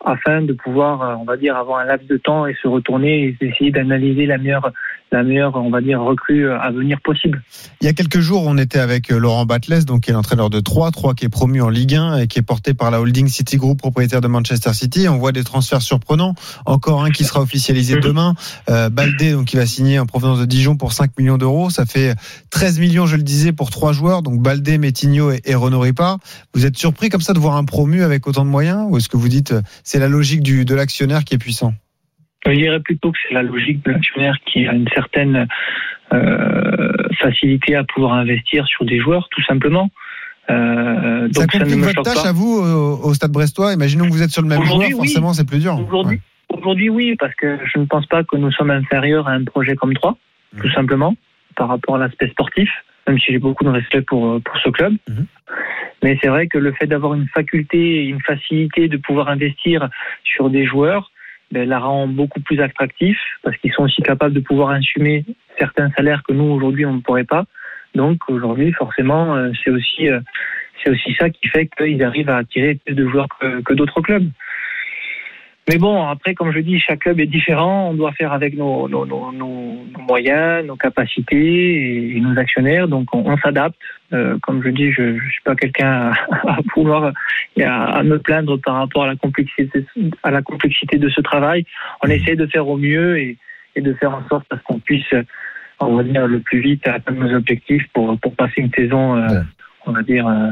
[0.05, 3.45] afin de pouvoir, on va dire, avoir un laps de temps et se retourner et
[3.45, 4.71] essayer d'analyser la meilleure,
[5.11, 7.43] la meilleure, on va dire, recrue à venir possible.
[7.81, 10.59] Il y a quelques jours, on était avec Laurent Batles, donc qui est l'entraîneur de
[10.59, 13.27] 3, 3 qui est promu en Ligue 1 et qui est porté par la holding
[13.27, 15.07] City Group, propriétaire de Manchester City.
[15.07, 16.35] On voit des transferts surprenants.
[16.65, 18.35] Encore un qui sera officialisé demain.
[18.69, 21.69] Euh, Baldé, donc qui va signer en provenance de Dijon pour 5 millions d'euros.
[21.69, 22.15] Ça fait
[22.51, 26.19] 13 millions, je le disais, pour trois joueurs, donc Baldé, Metigno et, et Renaud Ripard.
[26.53, 29.09] Vous êtes surpris comme ça de voir un promu avec autant de moyens ou est-ce
[29.09, 31.73] que vous dites c'est la logique du, de l'actionnaire qui est puissant?
[32.45, 35.47] Je dirais plutôt que c'est la logique de l'actionnaire qui a une certaine
[36.13, 39.89] euh, facilité à pouvoir investir sur des joueurs, tout simplement.
[40.49, 42.29] Euh, donc ça complique ça votre tâche pas.
[42.29, 43.73] à vous au, au, Stade Brestois.
[43.73, 44.91] Imaginons que vous êtes sur le même joueur, oui.
[44.91, 45.77] forcément c'est plus dur.
[45.79, 46.57] Aujourd'hui, ouais.
[46.57, 49.75] aujourd'hui, oui, parce que je ne pense pas que nous sommes inférieurs à un projet
[49.75, 50.61] comme 3, mmh.
[50.61, 51.15] tout simplement,
[51.55, 52.69] par rapport à l'aspect sportif,
[53.07, 54.93] même si j'ai beaucoup de respect pour, pour ce club.
[55.07, 55.21] Mmh.
[56.01, 59.89] Mais c'est vrai que le fait d'avoir une faculté, une facilité de pouvoir investir
[60.23, 61.11] sur des joueurs,
[61.51, 65.25] ben, la rend beaucoup plus attractif parce qu'ils sont aussi capables de pouvoir assumer
[65.57, 67.45] certains salaires que nous aujourd'hui on ne pourrait pas.
[67.95, 70.07] Donc aujourd'hui forcément euh, c'est aussi
[70.83, 74.29] c'est aussi ça qui fait qu'ils arrivent à attirer plus de joueurs que d'autres clubs.
[75.69, 77.89] Mais bon, après, comme je dis, chaque club est différent.
[77.91, 82.87] On doit faire avec nos, nos, nos, nos moyens, nos capacités et, nos actionnaires.
[82.87, 83.77] Donc, on, on s'adapte.
[84.11, 86.13] Euh, comme je dis, je ne suis pas quelqu'un à,
[86.53, 87.13] à, vouloir
[87.55, 89.85] et à, à, me plaindre par rapport à la complexité,
[90.23, 91.65] à la complexité de ce travail.
[92.03, 93.37] On essaie de faire au mieux et,
[93.75, 95.13] et de faire en sorte à ce qu'on puisse,
[95.79, 99.41] on va dire, le plus vite atteindre nos objectifs pour, pour passer une saison, euh,
[99.85, 100.49] on va dire, euh,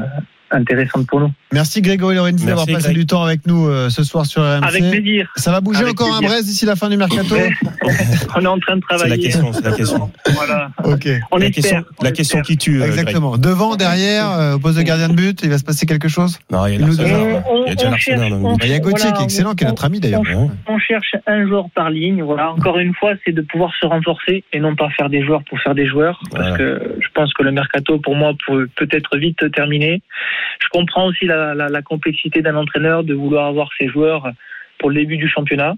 [0.50, 1.32] intéressante pour nous.
[1.52, 2.96] Merci Grégory Lorenzi d'avoir passé Greg.
[2.96, 4.64] du temps avec nous euh, ce soir sur RMC.
[4.64, 5.32] Avec plaisir.
[5.36, 6.28] Ça va bouger avec encore plaisir.
[6.28, 7.34] un Brest d'ici la fin du mercato
[8.36, 9.30] On est en train de travailler.
[9.30, 10.10] C'est la question, c'est la question.
[10.34, 10.70] voilà.
[10.84, 11.08] Ok.
[11.30, 12.82] On la espère, question, on la question qui tue.
[12.82, 13.30] Exactement.
[13.30, 13.42] Greg.
[13.42, 16.38] Devant, derrière, euh, au poste de gardien de but, il va se passer quelque chose
[16.50, 17.42] Non, il y a l'Arsenal.
[17.66, 18.32] Il y a déjà l'Arsenal.
[18.62, 20.22] Il y a Gauthier voilà, qui est excellent, qui est notre ami d'ailleurs.
[20.34, 22.22] On, on, cherche un joueur par ligne.
[22.22, 22.50] Voilà.
[22.52, 25.58] Encore une fois, c'est de pouvoir se renforcer et non pas faire des joueurs pour
[25.60, 26.20] faire des joueurs.
[26.30, 26.56] Parce voilà.
[26.56, 30.02] que je pense que le mercato, pour moi, peut peut-être vite terminer.
[30.60, 34.30] Je comprends aussi la, la, la complexité d'un entraîneur de vouloir avoir ses joueurs
[34.78, 35.74] pour le début du championnat.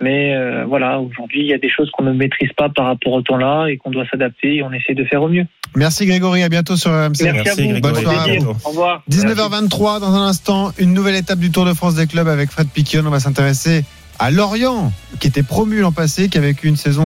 [0.00, 3.14] Mais euh, voilà, aujourd'hui, il y a des choses qu'on ne maîtrise pas par rapport
[3.14, 5.46] au temps-là et qu'on doit s'adapter et on essaie de faire au mieux.
[5.74, 7.22] Merci Grégory, à bientôt sur RMC.
[7.22, 7.80] Merci, Merci à vous.
[7.80, 8.38] Bonne soirée.
[8.64, 9.02] Au revoir.
[9.10, 12.68] 19h23, dans un instant, une nouvelle étape du Tour de France des clubs avec Fred
[12.68, 13.04] Piquion.
[13.06, 13.84] On va s'intéresser
[14.18, 17.04] à Lorient, qui était promu l'an passé, qui avait vécu une saison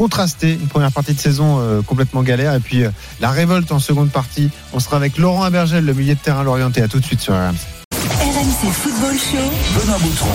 [0.00, 3.70] euh, contrastée, une première partie de saison euh, complètement galère, et puis euh, la révolte
[3.72, 4.50] en seconde partie.
[4.72, 6.82] On sera avec Laurent Abergel, le milieu de terrain Lorienté.
[6.82, 7.56] À tout de suite sur RMC.
[7.92, 9.78] RMC Football Show.
[9.78, 10.28] Benoît Boutron.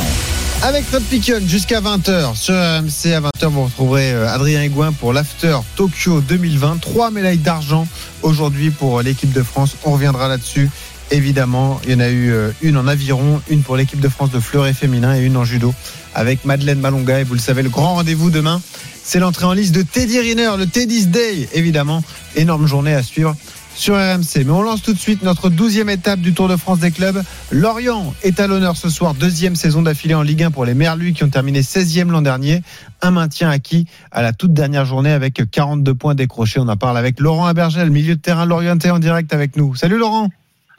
[0.61, 3.13] Avec Fred Piquion jusqu'à 20h sur RMC.
[3.13, 6.79] À 20h, vous retrouverez Adrien Aigouin pour l'After Tokyo 2020.
[6.79, 7.87] Trois médailles d'argent
[8.21, 9.75] aujourd'hui pour l'équipe de France.
[9.83, 10.69] On reviendra là-dessus.
[11.11, 14.39] Évidemment, il y en a eu une en aviron, une pour l'équipe de France de
[14.39, 15.73] fleuret féminin et une en judo
[16.15, 17.19] avec Madeleine Malonga.
[17.19, 18.61] Et vous le savez, le grand rendez-vous demain,
[19.03, 22.03] c'est l'entrée en liste de Teddy Riner, le Teddy's Day, évidemment.
[22.35, 23.35] Énorme journée à suivre
[23.75, 24.45] sur RMC.
[24.45, 27.21] Mais on lance tout de suite notre douzième étape du Tour de France des clubs.
[27.51, 31.13] Lorient est à l'honneur ce soir, deuxième saison d'affilée en Ligue 1 pour les Merlus
[31.13, 32.61] qui ont terminé 16e l'an dernier.
[33.01, 36.59] Un maintien acquis à la toute dernière journée avec 42 points décrochés.
[36.59, 39.75] On en parle avec Laurent Abergel, milieu de terrain Lorientais en direct avec nous.
[39.75, 40.29] Salut Laurent.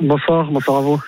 [0.01, 1.01] Bonsoir, bonsoir à vous.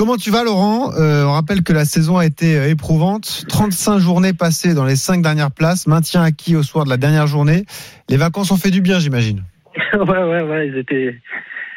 [0.00, 0.92] Comment tu vas, Laurent?
[0.98, 3.44] Euh, On rappelle que la saison a été euh, éprouvante.
[3.50, 5.86] 35 journées passées dans les 5 dernières places.
[5.86, 7.66] Maintien acquis au soir de la dernière journée.
[8.08, 9.42] Les vacances ont fait du bien, j'imagine.
[9.92, 10.68] ouais, ouais, ouais.
[10.68, 11.14] Elles étaient,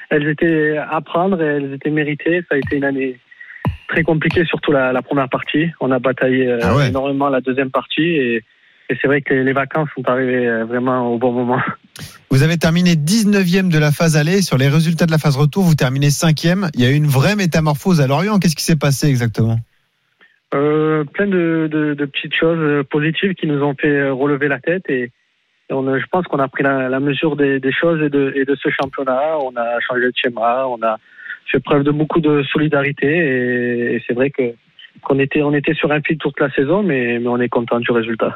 [0.10, 2.46] elles étaient à prendre et elles étaient méritées.
[2.48, 3.20] Ça a été une année,
[3.90, 5.72] très compliqué, surtout la, la première partie.
[5.82, 6.88] On a bataillé euh, Ah ouais.
[6.88, 8.36] énormément la deuxième partie et,
[8.90, 11.60] et c'est vrai que les, vacances sont arrivées vraiment au bon moment.
[12.30, 14.42] Vous avez terminé 19e de la phase aller.
[14.42, 16.70] Sur les résultats de la phase retour, vous terminez 5e.
[16.74, 18.40] Il y a eu une vraie métamorphose à Lorient.
[18.40, 19.58] Qu'est-ce qui s'est passé exactement
[20.56, 25.12] Euh, plein de, petites choses positives qui nous ont fait euh, relever la tête et,
[25.70, 29.38] et on je pense qu'on a pris la, mesure des, choses et de, ce championnat.
[29.40, 30.98] On a changé de schéma, on a
[31.52, 33.08] fait preuve de beaucoup de solidarité
[33.96, 34.54] et c'est vrai que
[35.02, 37.92] qu'on était on était sur un fil toute la saison, mais, on est content du
[37.92, 38.36] résultat.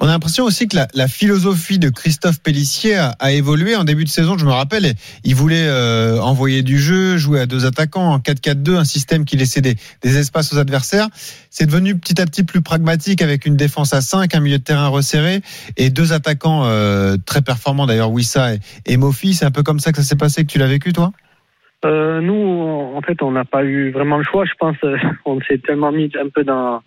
[0.00, 4.04] On a l'impression aussi que la, philosophie de Christophe Pellissier a, a évolué en début
[4.04, 4.38] de saison.
[4.38, 4.94] Je me rappelle,
[5.24, 9.36] il voulait euh, envoyer du jeu, jouer à deux attaquants en 4-4-2, un système qui
[9.36, 11.08] laissait des, des espaces aux adversaires.
[11.50, 14.64] C'est devenu petit à petit plus pragmatique avec une défense à 5, un milieu de
[14.64, 15.40] terrain resserré
[15.76, 19.34] et deux attaquants euh, très performants d'ailleurs, Wissa et, et Mofi.
[19.34, 21.12] C'est un peu comme ça que ça s'est passé, que tu l'as vécu toi?
[21.84, 22.34] Euh, nous,
[22.96, 24.44] en fait, on n'a pas eu vraiment le choix.
[24.44, 26.82] Je pense, euh, on s'est tellement mis un peu dans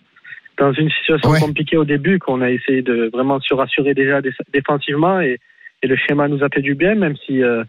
[0.58, 1.40] dans une situation Ouais.
[1.40, 5.38] compliquée au début qu'on a essayé de vraiment se rassurer déjà dé- défensivement et,
[5.82, 7.64] et le schéma nous a fait du bien, même si euh,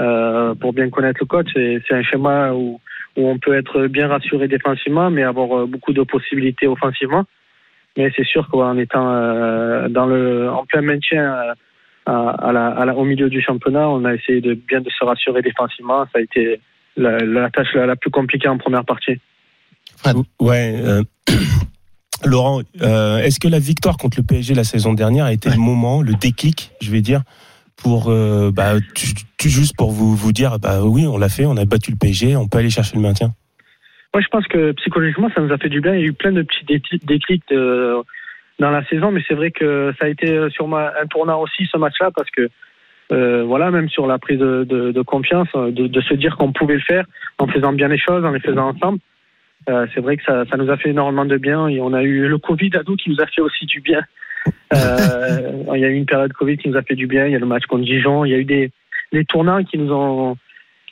[0.00, 2.78] euh, pour bien connaître le coach, c'est un schéma où
[3.16, 7.24] où on peut être bien rassuré défensivement, mais avoir beaucoup de possibilités offensivement.
[7.96, 11.54] Mais c'est sûr qu'en étant euh, dans le en plein maintien euh,
[12.06, 14.88] à, à la, à la- au milieu du championnat, on a essayé de bien de
[14.90, 16.04] se rassurer défensivement.
[16.12, 16.60] Ça a été
[16.96, 19.18] la, la tâche la, la plus compliquée en première partie.
[20.40, 20.74] Ouais.
[20.84, 21.02] euh,
[22.24, 25.56] Laurent, euh, est-ce que la victoire contre le PSG la saison dernière a été le
[25.56, 27.22] moment, le déclic, je vais dire,
[27.76, 31.44] pour euh, bah, tu, tu- juste pour vous vous dire bah oui, on l'a fait,
[31.44, 33.34] on a battu le PSG, on peut aller chercher le maintien?
[34.14, 35.92] Moi, je pense que psychologiquement, ça nous a fait du bien.
[35.94, 37.96] Il y a eu plein de petits déclics déclics de-
[38.58, 41.76] dans la saison, mais c'est vrai que ça a été sûrement un tournant aussi ce
[41.76, 42.48] match-là parce que
[43.12, 46.52] euh, voilà, même sur la prise de, de- de confiance, de, de se dire qu'on
[46.52, 47.04] pouvait le faire
[47.38, 48.98] en faisant bien les choses, en les faisant ensemble.
[49.68, 52.02] Euh, c'est vrai que ça, ça nous a fait énormément de bien et on a
[52.02, 54.00] eu le Covid à nous qui nous a fait aussi du bien.
[54.74, 57.26] Euh, il y a eu une période Covid qui nous a fait du bien.
[57.26, 58.24] Il y a le match contre Dijon.
[58.24, 58.70] Il y a eu des,
[59.12, 60.36] des tournants qui nous ont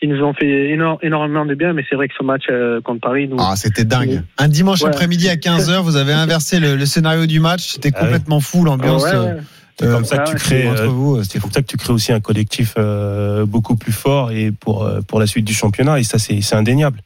[0.04, 1.72] qui nous ont fait éno- énormément de bien.
[1.72, 4.22] Mais c'est vrai que ce match euh, contre Paris, nous, Ah, c'était dingue.
[4.38, 4.88] Un dimanche Ouais.
[4.90, 7.72] après-midi à 15h, vous avez inversé le, le scénario du match.
[7.72, 9.02] C'était Ah complètement fou l'ambiance.
[9.04, 9.16] Ouais, ouais.
[9.16, 9.40] euh,
[9.80, 10.68] C'est comme ça que tu ouais, crées.
[10.68, 13.76] entre euh, vous, euh, C'est pour ça que tu crées aussi un collectif euh, beaucoup
[13.76, 17.00] plus fort et pour euh, pour la suite du championnat et ça c'est c'est indéniable.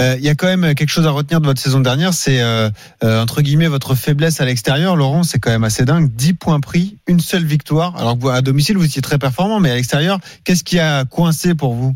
[0.00, 2.40] Euh, Il y a quand même quelque chose à retenir de votre saison dernière, c'est
[2.42, 2.68] euh,
[3.04, 4.96] euh, entre guillemets votre faiblesse à l'extérieur.
[4.96, 6.10] Laurent, c'est quand même assez dingue.
[6.10, 7.94] 10 points pris, une seule victoire.
[7.96, 11.04] Alors que vous, à domicile, vous étiez très performant, mais à l'extérieur, qu'est-ce qui a
[11.04, 11.94] coincé pour vous?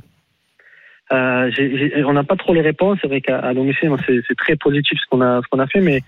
[1.12, 1.50] Euh,
[2.06, 2.98] on n'a pas trop les réponses.
[3.00, 6.02] C'est vrai qu'à domicile, c'est très positif ce qu'on a, qu'on a fait, mais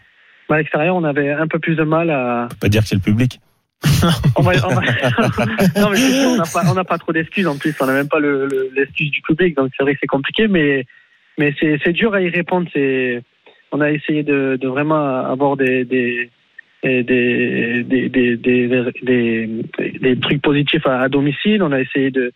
[0.49, 2.45] à l'extérieur, on avait un peu plus de mal à.
[2.47, 3.41] On peut pas dire que c'est le public.
[4.37, 4.81] On va, on va-
[5.81, 6.31] non, mais c'est sûr,
[6.69, 7.47] on n'a pas, trop d'excuses.
[7.47, 10.01] En plus, on n'a même pas le- le- l'excuse du public, donc c'est vrai que
[10.03, 10.85] c'est compliqué, mais
[11.39, 12.69] mais c'est dur à y répondre.
[12.75, 13.23] C'est,
[13.73, 16.29] on a essayé de, de vraiment avoir des des
[16.83, 21.63] des, des, des, des, trucs positifs à, à domicile.
[21.63, 22.33] On a essayé de-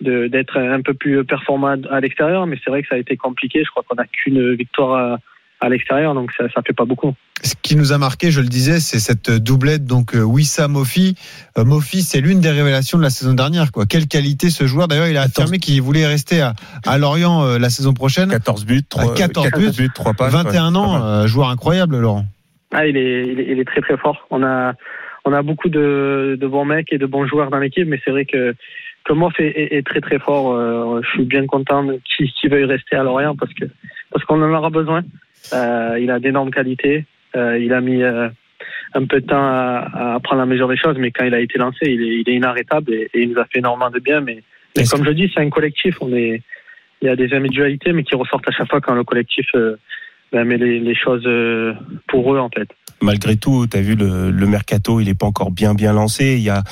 [0.00, 3.62] d'être un peu plus performant à l'extérieur, mais c'est vrai que ça a été compliqué.
[3.64, 5.18] Je crois qu'on n'a qu'une victoire à,
[5.60, 7.14] à l'extérieur, donc ça, ça fait pas beaucoup.
[7.42, 11.14] Ce qui nous a marqué, je le disais, c'est cette doublette donc euh, Wissa Mofi.
[11.56, 13.72] Euh, Mofi, c'est l'une des révélations de la saison dernière.
[13.72, 13.86] Quoi.
[13.86, 16.52] Quelle qualité ce joueur D'ailleurs, il a affirmé qu'il voulait rester à,
[16.86, 18.30] à Lorient euh, la saison prochaine.
[18.30, 20.32] 14 buts, 3, 14 buts, 3 passes.
[20.32, 22.24] 21 ans, euh, joueur incroyable, Laurent.
[22.72, 24.26] Ah, il est, il est, il est très très fort.
[24.30, 24.74] On a,
[25.24, 28.10] on a beaucoup de, de bons mecs et de bons joueurs dans l'équipe, mais c'est
[28.10, 28.54] vrai que que
[29.08, 30.54] Moff est, est, est très très fort.
[30.54, 33.64] Euh, je suis bien content qu'il qu'il veuille rester à Lorient parce que
[34.10, 35.02] parce qu'on en aura besoin.
[35.52, 37.06] Euh, il a d'énormes qualités.
[37.34, 40.96] Euh, il a mis un peu de temps à, à prendre la mesure des choses,
[40.98, 43.38] mais quand il a été lancé, il est, il est inarrêtable et, et il nous
[43.40, 44.20] a fait énormément de bien.
[44.20, 44.42] Mais,
[44.90, 45.96] comme je dis, c'est un collectif.
[46.00, 46.42] On est,
[47.00, 49.46] il y a des individualités, mais qui ressortent à chaque fois quand le collectif
[50.32, 51.28] ben, met les, les choses
[52.06, 52.68] pour eux en fait.
[53.02, 56.34] Malgré tout, tu as vu le, le mercato, il est pas encore bien bien lancé.
[56.36, 56.62] Il y a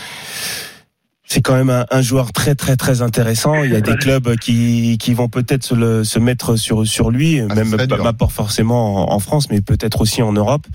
[1.30, 3.62] c'est quand même un, un joueur très très très intéressant.
[3.62, 7.10] Il y a des clubs qui, qui vont peut-être se, le- se mettre sur sur
[7.10, 10.66] lui, Ah, même pas, pas forcément en, en France, mais peut-être aussi en Europe.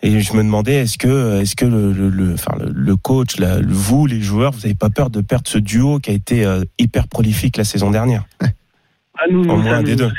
[0.00, 3.38] Et je me demandais, est-ce que, est-ce que le, le, le- enfin, le, le coach,
[3.40, 6.46] la- vous, les joueurs, vous n'avez pas peur de perdre ce duo qui a été
[6.46, 8.22] euh, hyper prolifique la saison dernière?
[8.40, 10.12] Ah, nous, Au ça moins un des deux.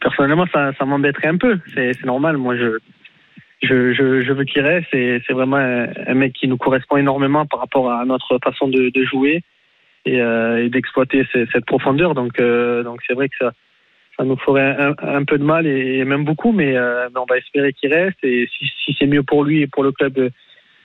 [0.00, 1.58] Personnellement, ça, ça m'embêterait un peu.
[1.74, 2.36] C'est c'est normal.
[2.36, 2.78] Moi, je,
[3.64, 4.86] je, je, je veux qu'il reste.
[4.92, 8.68] C'est c'est vraiment un, un mec qui nous correspond énormément par rapport à notre façon
[8.68, 9.42] de, de jouer
[10.04, 12.14] et, euh, et d'exploiter cette profondeur.
[12.14, 13.52] Donc, euh, donc c'est vrai que ça,
[14.16, 17.20] ça nous ferait un, un peu de mal et, et même beaucoup, mais, euh, mais
[17.20, 18.18] on va espérer qu'il reste.
[18.22, 20.30] Et si, si c'est mieux pour lui et pour le club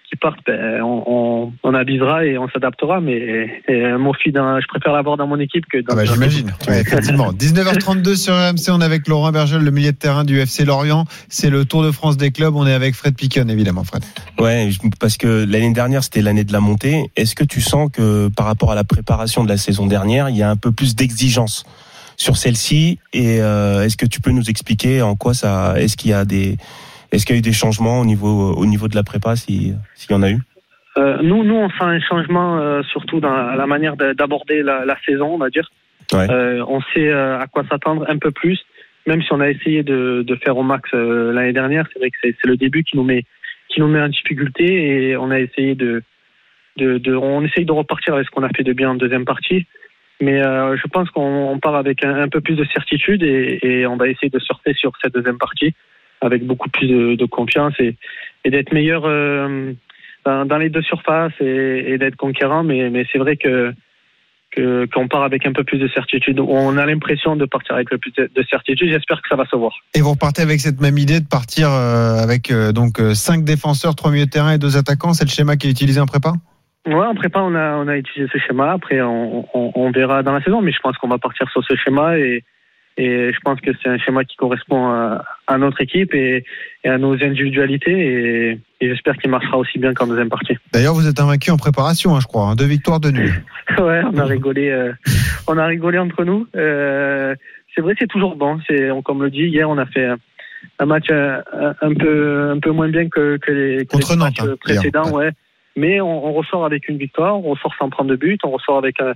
[0.10, 3.00] qui partent, ben, on, on, on avisera et on s'adaptera.
[3.00, 5.94] Mais et, mon fils, je préfère l'avoir dans mon équipe que dans.
[5.94, 6.52] Ah bah, J'imagine.
[6.68, 7.32] Ouais, effectivement.
[7.34, 11.06] 19h32 sur RMC, on est avec Laurent Bergel, le milieu de terrain du FC Lorient.
[11.30, 12.56] C'est le Tour de France des clubs.
[12.56, 14.04] On est avec Fred Picon, évidemment, Fred.
[14.40, 14.70] Ouais,
[15.00, 17.12] parce que l'année dernière, c'était l'année de la montée.
[17.16, 20.38] Est-ce que tu sens que par rapport à la préparation de la saison dernière, il
[20.38, 21.66] y a un peu plus d'exigence
[22.18, 23.00] sur celle-ci?
[23.14, 26.26] Et euh, est-ce que tu peux nous expliquer en quoi ça Est-ce qu'il y a
[26.26, 26.58] des
[27.12, 29.76] est-ce qu'il y a eu des changements au niveau au niveau de la prépa, s'il
[30.10, 30.40] y en a eu?
[30.98, 34.98] Euh, Nous, nous, on sent un changement euh, surtout dans la manière d'aborder la, la,
[35.06, 35.70] saison, on va dire.
[36.12, 36.30] Ouais.
[36.30, 38.60] Euh, on sait à quoi s'attendre un peu plus,
[39.06, 41.88] même si on a essayé de, de faire au max euh, l'année dernière.
[41.94, 43.24] C'est vrai que c'est le début qui nous met
[43.70, 46.02] qui nous met en difficulté et on a essayé de,
[46.78, 49.26] de, de on essaye de repartir avec ce qu'on a fait de bien en deuxième
[49.26, 49.68] partie.
[50.22, 53.88] Mais euh, je pense qu'on part avec un, un, peu plus de certitude et, et,
[53.88, 55.74] on va essayer de sortir sur cette deuxième partie
[56.22, 57.96] avec beaucoup plus de, de confiance et,
[58.46, 59.74] et d'être meilleur euh,
[60.26, 62.64] dans, dans, les deux surfaces et, et d'être conquérant.
[62.64, 63.74] Mais, mais c'est vrai que
[64.94, 66.40] qu'on part avec un peu plus de certitude.
[66.40, 68.90] On a l'impression de partir avec le plus de certitude.
[68.90, 69.72] J'espère que ça va se voir.
[69.94, 73.96] Et vous repartez avec cette même idée de partir euh, avec euh, donc cinq défenseurs,
[73.96, 75.14] trois milieux de terrain et deux attaquants.
[75.14, 76.34] C'est le schéma qui est utilisé en prépa?
[76.88, 78.72] Ouais, en prépa, on a on a utilisé ce schéma.
[78.72, 81.64] Après, on, on, on verra dans la saison, mais je pense qu'on va partir sur
[81.64, 82.44] ce schéma et
[83.00, 86.44] et je pense que c'est un schéma qui correspond à, à notre équipe et,
[86.84, 87.92] et, à nos individualités.
[87.92, 90.58] Et, et j'espère qu'il marchera aussi bien qu'en deuxième partie.
[90.74, 92.48] D'ailleurs, vous êtes invaincu en préparation, hein, je crois.
[92.50, 93.32] Hein, deux victoires, de nuit.
[93.78, 94.70] ouais, on a rigolé.
[94.70, 94.92] Euh,
[95.48, 96.46] on a rigolé entre nous.
[96.58, 97.34] Euh,
[97.74, 98.60] c'est vrai, c'est toujours bon.
[98.68, 100.10] C'est comme le dit hier, on a fait
[100.80, 101.42] un match un,
[101.82, 104.56] un peu un peu moins bien que, que les, que Contre les Nantes, matchs hein,
[104.60, 105.32] précédents, ouais.
[105.78, 108.78] Mais on, on, ressort avec une victoire, on ressort sans prendre de but, on ressort
[108.78, 109.14] avec un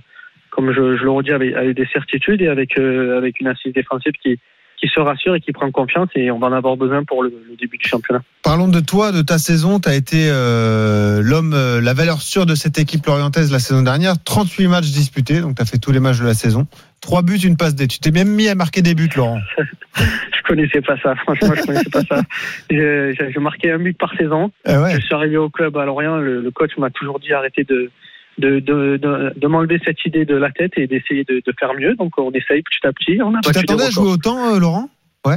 [0.54, 3.72] comme je, je, le redis, avec, avec, des certitudes et avec, euh, avec une assise
[3.72, 4.38] défensive qui,
[4.78, 7.30] qui se rassure et qui prend confiance et on va en avoir besoin pour le,
[7.48, 8.22] le début du championnat.
[8.42, 9.80] Parlons de toi, de ta saison.
[9.80, 13.82] Tu as été euh, l'homme, euh, la valeur sûre de cette équipe lorientaise la saison
[13.82, 14.14] dernière.
[14.22, 16.66] 38 matchs disputés, donc tu as fait tous les matchs de la saison.
[17.00, 17.86] Trois buts, une passe D.
[17.88, 19.40] Tu t'es même mis à marquer des buts, Laurent.
[19.96, 21.14] je connaissais pas ça.
[21.16, 22.22] Franchement, je connaissais pas ça.
[22.70, 24.50] Je, je, je, marquais un but par saison.
[24.64, 24.94] Ah ouais.
[24.94, 26.18] Je suis arrivé au club à Lorient.
[26.18, 27.90] Le, le coach m'a toujours dit arrêtez de
[28.38, 31.74] de, de, de, de m'enlever cette idée de la tête et d'essayer de, de, faire
[31.74, 31.94] mieux.
[31.94, 33.20] Donc on essaye petit à petit.
[33.22, 34.88] On a tu t'attendais à jouer autant, euh, Laurent?
[35.26, 35.36] Ouais.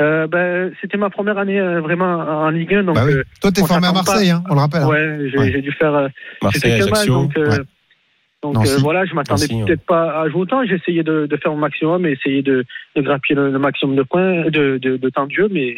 [0.00, 2.84] Euh, ben, c'était ma première année euh, vraiment en Ligue 1.
[2.84, 3.14] Donc, bah oui.
[3.40, 4.84] Toi, t'es formé à Marseille, hein, on le rappelle.
[4.84, 5.60] Ouais, j'ai ouais.
[5.60, 5.94] dû faire.
[5.94, 6.08] Euh,
[6.42, 7.44] Marseille, fait mal, donc, ouais.
[8.42, 10.64] donc euh, voilà, je m'attendais peut-être pas à jouer autant.
[10.64, 12.64] J'ai essayé de, de, faire mon maximum et essayer de,
[12.96, 15.76] de grappiller le, le, maximum de points, de, de, de temps de jeu, mais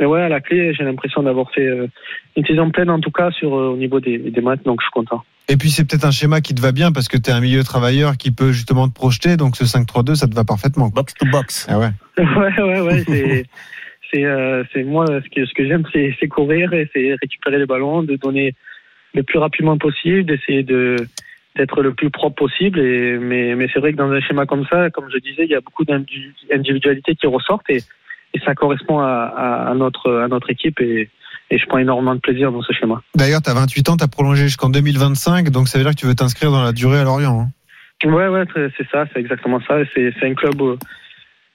[0.00, 1.86] mais ouais, à la clé, j'ai l'impression d'avoir fait euh,
[2.36, 4.86] une saison pleine, en tout cas, sur, euh, au niveau des, des maths, donc je
[4.86, 5.22] suis content.
[5.48, 7.40] Et puis, c'est peut-être un schéma qui te va bien parce que tu es un
[7.40, 10.88] milieu travailleur qui peut justement te projeter, donc ce 5-3-2, ça te va parfaitement.
[10.88, 11.66] Box to box.
[11.68, 11.90] Ah ouais.
[12.18, 13.04] ouais, ouais, ouais.
[13.06, 13.44] c'est,
[14.12, 17.66] c'est, euh, c'est moi, ce que, ce que j'aime, c'est, courir et c'est récupérer les
[17.66, 18.54] ballons, de donner
[19.14, 20.96] le plus rapidement possible, d'essayer de,
[21.56, 22.78] d'être le plus propre possible.
[22.78, 25.50] Et, mais, mais c'est vrai que dans un schéma comme ça, comme je disais, il
[25.50, 27.82] y a beaucoup d'individualités qui ressortent et,
[28.34, 31.10] et ça correspond à, à, notre, à notre équipe et,
[31.52, 33.02] et je prends énormément de plaisir dans ce schéma.
[33.14, 36.00] D'ailleurs, tu as 28 ans, tu as prolongé jusqu'en 2025, donc ça veut dire que
[36.00, 37.40] tu veux t'inscrire dans la durée à Lorient.
[37.40, 38.08] Hein.
[38.08, 39.76] Ouais, ouais, c'est ça, c'est exactement ça.
[39.94, 40.76] C'est un club où,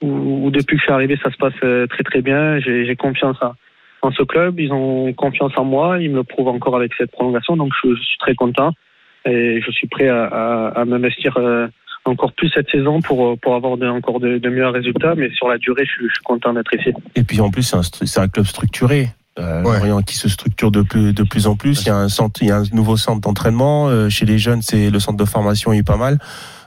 [0.03, 2.59] où, où, depuis que je suis arrivé, ça se passe euh, très très bien.
[2.59, 3.53] J'ai confiance en,
[4.03, 7.11] en, ce club, ils ont confiance en moi, ils me le prouvent encore avec cette
[7.11, 8.73] prolongation, donc je, je suis très content
[9.25, 11.35] et je suis prêt à, à, à m'investir.
[11.37, 11.67] Euh,
[12.05, 15.13] encore plus cette saison pour, pour avoir de, encore de, de, meilleurs résultats.
[15.15, 16.93] Mais sur la durée, je, je suis content d'être ici.
[17.15, 17.75] Et puis en plus, c'est
[18.19, 19.07] un, un, club structuré.
[19.39, 19.77] Euh, ouais.
[19.79, 21.81] Lorient qui se structure de plus, de plus en plus.
[21.81, 23.87] Il y a un centre, il y a un nouveau centre d'entraînement.
[23.87, 26.19] Euh, chez les jeunes, c'est le centre de formation est pas mal.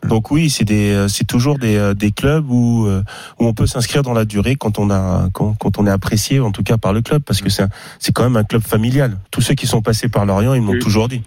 [0.06, 4.14] Donc oui, c'est des, c'est toujours des, des clubs où, où on peut s'inscrire dans
[4.14, 7.02] la durée quand on a, quand, quand, on est apprécié, en tout cas par le
[7.02, 7.64] club, parce que c'est,
[7.98, 9.18] c'est quand même un club familial.
[9.30, 10.78] Tous ceux qui sont passés par Lorient, ils m'ont oui.
[10.78, 11.22] toujours dit.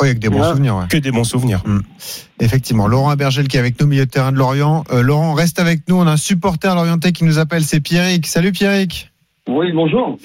[0.00, 0.48] Oui, avec des bons Ouais.
[0.50, 0.76] souvenirs.
[0.76, 0.86] ouais.
[0.88, 1.62] Que des bons souvenirs.
[1.66, 1.80] Mm.
[2.40, 2.88] Effectivement.
[2.88, 4.84] Laurent Abergel qui est avec nous, milieu de terrain de Lorient.
[4.90, 5.96] Euh, Laurent, reste avec nous.
[5.96, 8.26] On a un supporter lorientais qui nous appelle, c'est Pierrick.
[8.26, 9.12] Salut Pierrick.
[9.46, 10.16] Oui, bonjour.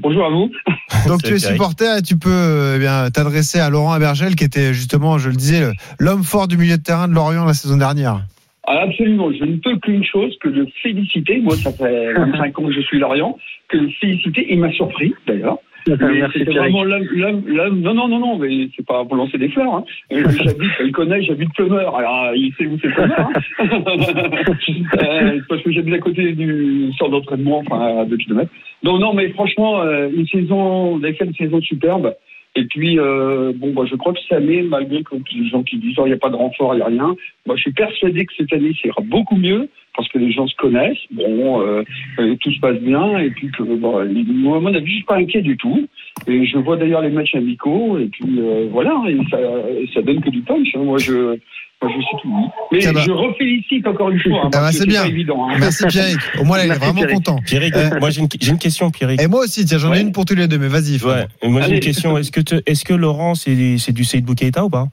[0.00, 0.50] Bonjour à vous.
[1.08, 4.72] Donc tu es supporter et tu peux eh bien t'adresser à Laurent Abergel qui était
[4.72, 5.62] justement, je le disais,
[5.98, 8.22] l'homme fort du milieu de terrain de Lorient la saison dernière.
[8.64, 11.40] Ah, absolument, je ne peux qu'une chose que de féliciter.
[11.40, 13.36] Moi, ça fait 25 ans que je suis Lorient,
[13.68, 14.46] que de féliciter.
[14.50, 15.58] Il m'a surpris d'ailleurs.
[15.86, 17.80] C'est vraiment l'homme, l'homme.
[17.80, 19.74] Non, non, non, non, mais c'est pas pour lancer des fleurs.
[19.74, 19.84] Hein.
[20.10, 21.96] J'habite, il connaît, j'habite Plumeur.
[21.96, 23.28] Alors, il sait où c'est Plumeur.
[23.28, 23.32] Hein.
[25.02, 28.50] euh, parce que j'habite à côté du centre d'entraînement, enfin à 2 km.
[28.82, 32.14] Donc non, mais franchement, euh, une saison, avez fait une saison superbe.
[32.54, 35.78] Et puis, euh, bon, bah, je crois que cette année, malgré que les gens qui
[35.78, 37.72] disent, oh, il n'y a pas de renfort, il n'y a rien, moi, je suis
[37.72, 41.60] persuadé que cette année, ça ira beaucoup mieux parce que les gens se connaissent, bon,
[41.60, 41.82] euh,
[42.40, 45.16] tout se passe bien, et puis que, bon, moi, à mon avis, je suis pas
[45.16, 45.86] inquiet du tout.
[46.26, 49.38] Et je vois d'ailleurs les matchs amicaux, et puis euh, voilà, et ça,
[49.94, 50.68] ça donne que du punch.
[50.74, 50.84] Hein.
[50.84, 51.38] Moi, je,
[51.88, 52.48] je suis tout dit.
[52.72, 54.42] Mais Ça je refélicite encore une fois.
[54.44, 55.02] hein, Ah bah, c'est bien.
[55.02, 55.48] pas évident.
[55.48, 55.56] hein.
[55.58, 56.18] Merci Pierrick.
[56.40, 57.14] Au moins, là, il est vraiment Pierrick.
[57.16, 57.38] content.
[57.46, 59.20] Pierrick, Euh, moi j'ai une, une question, Pierrick.
[59.20, 60.00] Et moi aussi, tiens, j'en ai Ouais.
[60.02, 61.02] une pour tous les deux, mais vas-y.
[61.04, 61.26] Ouais.
[61.48, 62.16] Moi j'ai une question.
[62.18, 64.86] Est-ce que, te- est-ce que Laurent c'est, c'est du Seydou Keita ou pas?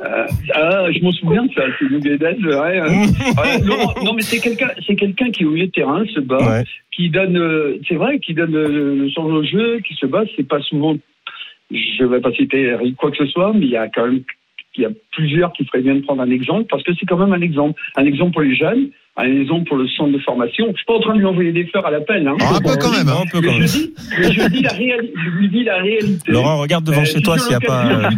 [0.00, 2.80] Euh, ah, je m'en souvien de ça, c'est une Guedes, ouais.
[2.80, 2.88] euh.
[2.88, 3.60] Ouais,
[4.02, 6.64] non, mais c'est quelqu'un, c'est quelqu'un qui au milieu de terrain se bat, Ouais.
[6.96, 10.22] qui donne, euh, c'est vrai, qui donne euh, le sens au jeu, qui se bat.
[10.36, 10.96] C'est pas souvent,
[11.70, 14.22] je vais pas citer quoi que ce soit, mais il y a quand même,
[14.76, 17.16] il y a plusieurs qui feraient bien de prendre un exemple parce que c'est quand
[17.16, 20.66] même un exemple, un exemple pour les jeunes, un exemple pour le centre de formation.
[20.72, 22.34] Je suis pas en train de lui envoyer des fleurs à l'appel, hein.
[22.40, 23.08] Ah, un peu quand même.
[23.08, 23.22] hein.
[23.24, 23.68] Un peu Mais quand je même.
[23.68, 26.32] dis, mais je dis la je lui dis la réalité.
[26.32, 27.86] Laurent, regarde devant Euh, chez toi si s'il n'y a pas.
[27.86, 28.08] euh,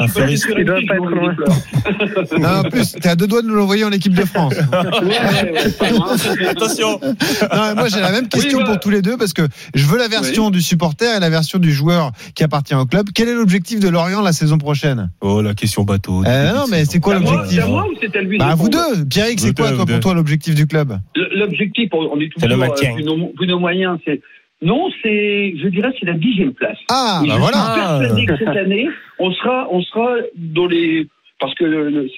[0.00, 0.48] un fleuriste.
[0.58, 2.38] Il doit pas être fleurs.
[2.40, 4.54] Non, en plus, t'es à deux doigts de nous l'envoyer en équipe de France.
[4.54, 6.48] Ouais, ouais, ouais, pas mal.
[6.50, 7.00] Attention.
[7.00, 8.70] Non, moi j'ai la même question Oui, bah.
[8.72, 9.42] pour tous les deux parce que
[9.74, 13.06] je veux la version du supporter et la version du joueur qui appartient au club.
[13.14, 15.10] Quel est l'objectif de Lorient la saison prochaine?
[15.20, 16.22] Oh la question bateau.
[16.26, 18.42] Euh, Non, mais c'est quoi à l'objectif C'est à moi ou c'est à lui de
[18.42, 19.04] à vous deux.
[19.08, 20.92] Pierrick, c'est quoi pour toi l'objectif du club
[21.34, 22.92] L'objectif, on est C'est le toujours maintien.
[22.92, 23.98] euh, vu, nos, nos moyens.
[24.04, 24.20] C'est
[24.62, 26.76] non, c'est, je dirais, c'est la dixième place.
[26.90, 27.58] Ah, bah je voilà.
[27.58, 28.88] suis persuadé que cette année,
[29.18, 31.06] on sera, on sera dans les.
[31.38, 31.64] Parce que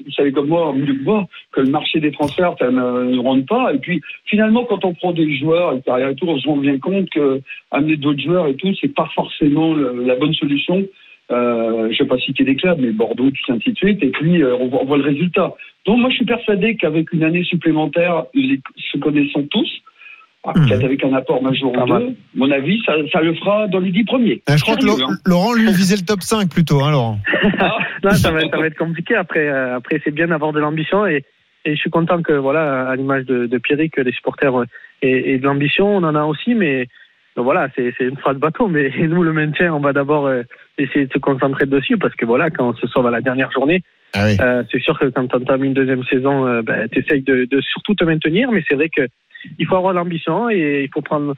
[0.04, 3.18] vous savez comme moi, mieux que moi, que le marché des transferts ça ne, ne
[3.20, 3.72] rentre pas.
[3.72, 7.08] Et puis finalement, quand on prend des joueurs et tout, on se rend bien compte
[7.10, 10.84] que amener d'autres joueurs et tout, c'est pas forcément le- la bonne solution.
[11.30, 14.02] Euh, je vais pas citer des clubs, mais Bordeaux, tout ça, ainsi de suite.
[14.02, 15.54] Et puis euh, on, voit, on voit le résultat.
[15.86, 18.60] Donc moi, je suis persuadé qu'avec une année supplémentaire, les,
[18.92, 19.70] se connaissant tous,
[20.44, 20.68] ah, Mhm.
[20.68, 22.02] peut-être avec un apport majeur ou mal.
[22.02, 24.42] deux, mon avis, ça, ça le fera dans les dix premiers.
[24.50, 25.16] Euh, Je crois que hein.
[25.24, 27.18] Laurent lui visait le top 5 plutôt, hein, Laurent.
[27.58, 27.78] Ah.
[28.02, 29.14] Non, ça va, ça va être compliqué.
[29.14, 31.24] Après, euh, après c'est bien d'avoir de l'ambition et,
[31.64, 34.52] et je suis content que, voilà, à l'image de, de Pierrick, que les supporters
[35.02, 35.86] aient, aient de l'ambition.
[35.96, 36.88] On en a aussi, mais
[37.36, 38.68] donc voilà, c'est c'est une phrase bateau.
[38.68, 40.42] Mais nous, le maintien, on va d'abord euh,
[40.78, 43.50] essayer de se concentrer dessus parce que voilà, quand on se sauve à la dernière
[43.52, 43.82] journée,
[44.14, 44.36] Ah oui.
[44.40, 47.46] euh, c'est sûr que quand tu entames une deuxième saison, euh, ben, tu essayes de,
[47.50, 49.02] de surtout te maintenir, mais c'est vrai que
[49.58, 51.34] il faut avoir l'ambition et il faut prendre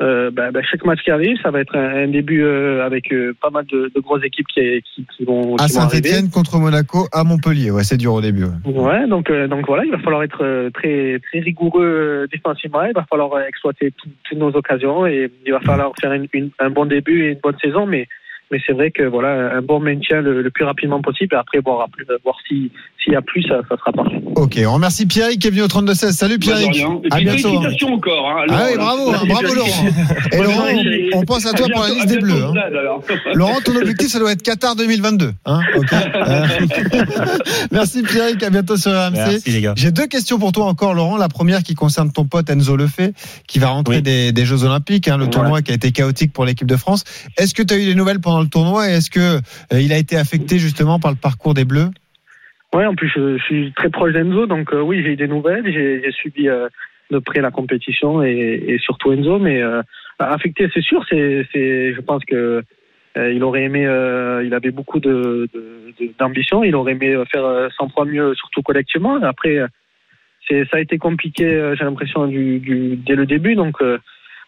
[0.00, 1.36] euh, ben, ben, chaque match qui arrive.
[1.42, 4.46] Ça va être un, un début euh, avec euh, pas mal de, de grosses équipes
[4.48, 5.72] qui, qui, qui vont, À qui.
[5.74, 7.70] Saint-Etienne contre Monaco, à Montpellier.
[7.70, 8.44] Ouais, c'est dur au début.
[8.44, 8.72] ouais.
[8.72, 12.82] Ouais, donc euh, donc voilà, il va falloir être euh, très très rigoureux euh, défensivement.
[12.84, 16.50] Il va falloir exploiter tout- toutes nos occasions et il va falloir faire une- une-
[16.58, 17.86] un bon début et une bonne saison.
[17.86, 18.08] Mais
[18.50, 21.34] mais c'est vrai que voilà, un bon maintien le, le plus rapidement possible.
[21.34, 22.70] Et après voir plus, voir si
[23.02, 24.22] s'il y a plus, ça, ça sera parfait.
[24.36, 26.12] Ok, on remercie Pierrick qui est venu au 32-16.
[26.12, 26.60] Salut rien.
[26.60, 27.48] Et À bientôt.
[27.48, 27.62] hein.
[27.62, 28.28] félicitations encore.
[28.30, 29.84] Hein, Ah oui, Laurent, bravo, hein, bravo Laurent.
[30.32, 30.66] Et Laurent,
[31.14, 32.44] on pense à toi pour la liste des Bleus.
[32.44, 32.52] hein.
[33.04, 33.18] stade.
[33.34, 35.32] Laurent, ton objectif, ça doit être Qatar 2022.
[35.46, 35.86] Hein ok.
[36.22, 36.46] Euh,
[37.70, 39.12] Merci Pierrick, à bientôt sur RMC.
[39.16, 39.74] Merci les gars.
[39.76, 41.16] J'ai deux questions pour toi encore, Laurent.
[41.16, 43.12] La première qui concerne ton pote Enzo Lefebvre,
[43.46, 44.02] qui va rentrer Oui.
[44.02, 47.04] des, des Jeux Olympiques, hein, le tournoi qui a été chaotique pour l'équipe de France.
[47.38, 49.92] Est-ce que tu as eu des nouvelles pendant le tournoi et est-ce que euh, il
[49.92, 51.90] a été affecté justement par le parcours des Bleus?
[52.74, 55.70] Ouais, en plus je, suis très proche d'Enzo, donc euh, oui, j'ai eu des nouvelles.
[55.70, 56.68] J'ai suivi euh,
[57.10, 59.60] de près la compétition et, surtout Enzo, mais
[60.18, 61.04] affecté, c'est sûr.
[61.10, 62.62] C'est, je pense que
[63.16, 64.98] il aurait aimé, il avait beaucoup
[66.18, 66.64] d'ambition.
[66.64, 69.16] Il aurait aimé faire euh, 100 fois mieux, surtout collectivement.
[69.16, 69.58] Après,
[70.48, 71.74] c'est, ça a été compliqué.
[71.76, 73.76] J'ai l'impression dès le début, donc.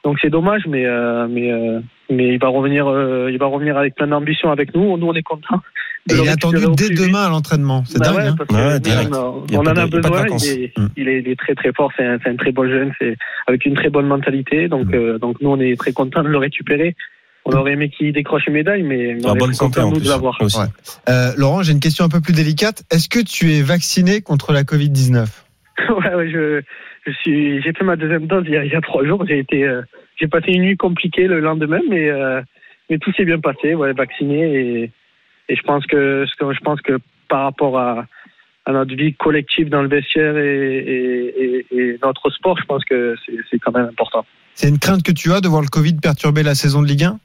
[0.04, 1.80] Donc c'est dommage, mais euh, mais euh,
[2.10, 4.96] mais il va revenir, euh, il va revenir avec plein d'ambition avec nous.
[4.98, 5.60] Nous on est contents.
[6.06, 7.82] de Et il est attendu dès demain à l'entraînement.
[7.86, 8.16] C'est Bah dingue.
[8.16, 9.10] ouais, hein parce que Ouais, nous, direct.
[9.14, 10.10] on, en a de besoin.
[10.22, 10.46] vacances.
[10.46, 10.88] Il est, Mm.
[10.98, 11.90] il, est, il est très très fort.
[11.96, 12.92] C'est un, très bon jeune.
[13.00, 14.68] C'est avec une très bonne mentalité.
[14.68, 14.94] Donc Mm.
[14.94, 16.94] euh, donc nous on est très contents de le récupérer.
[17.46, 20.04] On aurait aimé qu'il décroche une médaille, mais on est bonne santé en nous, plus.
[20.04, 20.38] de l'avoir.
[20.40, 20.48] Ouais.
[21.10, 22.84] Euh, Laurent, j'ai une question un peu plus délicate.
[22.90, 25.26] Est-ce que tu es vacciné contre la Covid-19
[25.88, 26.62] ouais, ouais, je,
[27.06, 29.24] je suis, j'ai fait ma deuxième dose il y a, il y a trois jours.
[29.26, 29.82] J'ai été, euh,
[30.20, 32.40] j'ai passé une nuit compliquée le lendemain, mais euh,
[32.88, 33.74] mais tout s'est bien passé.
[33.74, 34.90] Ouais, vacciné et
[35.48, 36.98] et je pense que je pense que
[37.28, 38.06] par rapport à
[38.66, 43.36] à notre vie collective dans le vestiaire et, et, notre sport, je pense que c'est,
[43.50, 44.24] c'est quand même important.
[44.54, 47.04] C'est une crainte que tu as de voir le Covid perturber la saison de Ligue
[47.04, 47.18] 1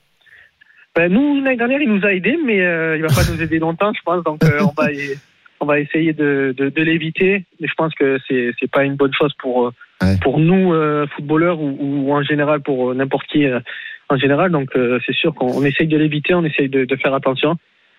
[0.96, 3.60] Ben, nous, l'année dernière, il nous a aidés, mais euh, il va pas nous aider
[3.60, 4.24] longtemps, je pense.
[4.24, 5.18] Donc, euh, on va y-
[5.60, 7.46] on va essayer de, de, de l'éviter.
[7.60, 10.16] Mais je pense que c'est c'est pas une bonne chose pour euh, Ouais.
[10.22, 13.60] pour nous euh, footballeurs ou, ou en général pour euh, n'importe qui euh,
[14.08, 14.50] en général.
[14.50, 17.58] Donc, euh, c'est sûr qu'on on essaye de l'éviter, on essaye de, de faire attention.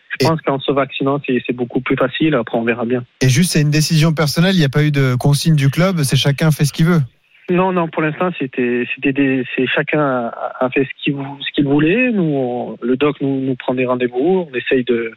[0.08, 2.34] Je Et- pense qu'en se vaccinant, c'est beaucoup plus facile.
[2.36, 3.04] Après, on verra bien.
[3.20, 4.54] Et juste, c'est une décision personnelle.
[4.54, 5.98] Il n'y a pas eu de consigne du club.
[6.04, 7.00] C'est chacun fait ce qu'il veut.
[7.50, 11.66] Non, non, pour l'instant, c'était, c'était c'est chacun a, a fait ce qu'il, ce qu'il
[11.66, 12.11] voulait.
[12.12, 14.48] Nous, on- le doc nous, nous prend des rendez-vous.
[14.50, 15.12] On essaye de,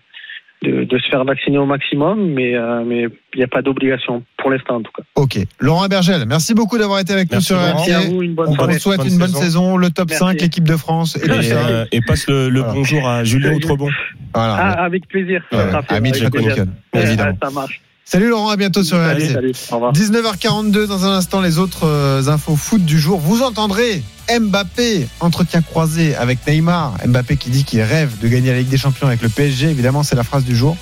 [0.63, 3.01] de, de se faire vacciner au maximum, mais euh, mais
[3.33, 5.03] il n'y a pas d'obligation pour l'instant en tout cas.
[5.15, 5.37] Ok.
[5.59, 7.67] Laurent Bergel, merci beaucoup d'avoir été avec Merci, nous sur.
[7.67, 8.07] Merci à RMC.
[8.09, 8.73] vous, une bonne On soirée.
[8.73, 9.41] vous souhaite bonne une bonne saison.
[9.41, 10.23] saison, le top Merci.
[10.25, 11.67] 5, l'équipe de France et tout Et, ça.
[11.67, 12.73] euh, et passe le, le Voilà.
[12.73, 13.89] bonjour à Julien Outrebon.
[14.33, 14.55] Voilà.
[14.55, 15.43] Ah, avec plaisir.
[15.51, 16.65] Ouais, Ça fait, avec plaisir.
[16.95, 17.37] Ouais, évidemment.
[17.43, 17.81] Ça marche.
[18.05, 19.33] Salut Laurent, à bientôt sur Salut, RMC.
[19.33, 19.51] salut.
[19.71, 19.93] Au revoir.
[19.93, 23.19] 19h42 dans un instant les autres euh, infos foot du jour.
[23.19, 26.95] Vous entendrez Mbappé entretien croisé avec Neymar.
[27.07, 29.69] Mbappé qui dit qu'il rêve de gagner la Ligue des Champions avec le PSG.
[29.69, 30.75] Évidemment, c'est la phrase du jour.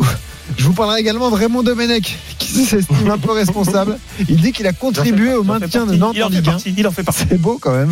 [0.58, 3.98] Je vous parlerai également de Raymond Domenech qui s'estime un peu responsable.
[4.28, 5.94] Il dit qu'il a contribué au maintien de.
[5.94, 6.52] Nantes Il en en fait Ligue 1.
[6.52, 6.74] partie.
[6.76, 7.24] Il en fait partie.
[7.28, 7.90] C'est beau quand même.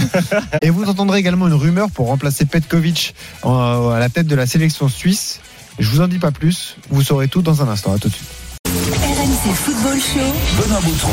[0.62, 4.46] Et vous entendrez également une rumeur pour remplacer Petkovic en- à la tête de la
[4.46, 5.40] sélection suisse.
[5.78, 6.76] Je vous en dis pas plus.
[6.90, 7.94] Vous saurez tout dans un instant.
[7.94, 8.28] À tout de suite.
[9.41, 10.62] RMC Football Show.
[10.62, 11.12] Benoît Boutron.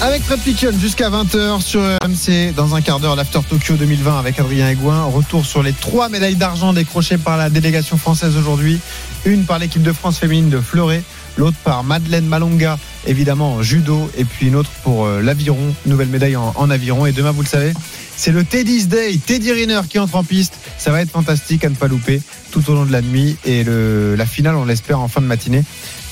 [0.00, 4.38] Avec Fred Piquion jusqu'à 20h sur RMC dans un quart d'heure l'After Tokyo 2020 avec
[4.38, 5.04] Adrien Aigouin.
[5.04, 8.80] Retour sur les trois médailles d'argent décrochées par la délégation française aujourd'hui.
[9.26, 11.02] Une par l'équipe de France féminine de Fleuret,
[11.36, 16.08] l'autre par Madeleine Malonga, évidemment en judo, et puis une autre pour euh, l'aviron, nouvelle
[16.08, 17.04] médaille en, en aviron.
[17.04, 17.74] Et demain, vous le savez,
[18.18, 20.58] c'est le Teddy's Day, Teddy Riner qui entre en piste.
[20.76, 23.36] Ça va être fantastique à ne pas louper tout au long de la nuit.
[23.44, 25.62] Et le, la finale, on l'espère en fin de matinée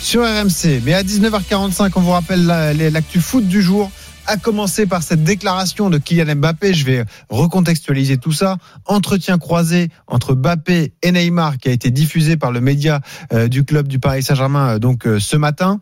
[0.00, 0.82] sur RMC.
[0.84, 3.90] Mais à 19h45, on vous rappelle l'actu foot du jour.
[4.28, 8.56] À commencer par cette déclaration de Kylian Mbappé, je vais recontextualiser tout ça.
[8.84, 13.00] Entretien croisé entre Mbappé et Neymar qui a été diffusé par le média
[13.32, 15.80] euh, du club du Paris Saint-Germain euh, donc euh, ce matin.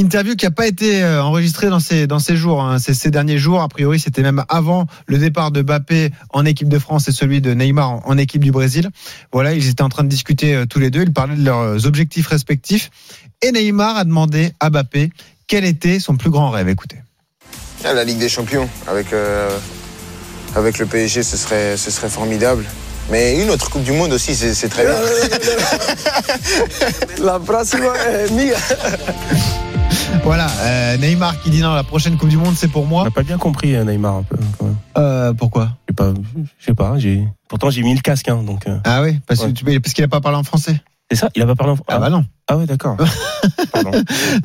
[0.00, 3.10] Interview qui n'a pas été euh, enregistrée dans ces, dans ces jours, hein, ces, ces
[3.10, 3.60] derniers jours.
[3.60, 7.42] A priori, c'était même avant le départ de Mbappé en équipe de France et celui
[7.42, 8.88] de Neymar en, en équipe du Brésil.
[9.30, 11.02] Voilà, ils étaient en train de discuter euh, tous les deux.
[11.02, 12.90] Ils parlaient de leurs euh, objectifs respectifs.
[13.42, 15.10] Et Neymar a demandé à Mbappé
[15.46, 16.68] quel était son plus grand rêve.
[16.68, 16.96] Écoutez.
[17.84, 19.50] Ah, La Ligue des Champions avec, euh,
[20.56, 22.64] avec le PSG, ce serait, ce serait formidable.
[23.10, 24.94] Mais une autre Coupe du Monde aussi, c'est c'est très bien.
[27.24, 28.56] La próxima es mía.
[30.24, 33.04] Voilà, euh, Neymar qui dit non, la prochaine Coupe du Monde, c'est pour On moi.
[33.04, 34.36] n'a pas bien compris euh, Neymar un peu.
[34.58, 34.76] quand même.
[34.98, 35.70] Euh, pourquoi?
[35.88, 36.12] Je sais pas.
[36.58, 36.98] Je sais pas.
[36.98, 37.26] J'ai.
[37.48, 38.66] Pourtant j'ai mis le casque, hein, donc.
[38.66, 39.52] euh, Ah oui, parce, Ouais.
[39.52, 40.80] qu'il n'a pas parlé en français.
[41.10, 41.28] C'est ça.
[41.34, 41.72] Il a pas parlé.
[41.72, 41.76] En...
[41.88, 42.24] Ah bah non.
[42.50, 42.96] Ah ouais, d'accord.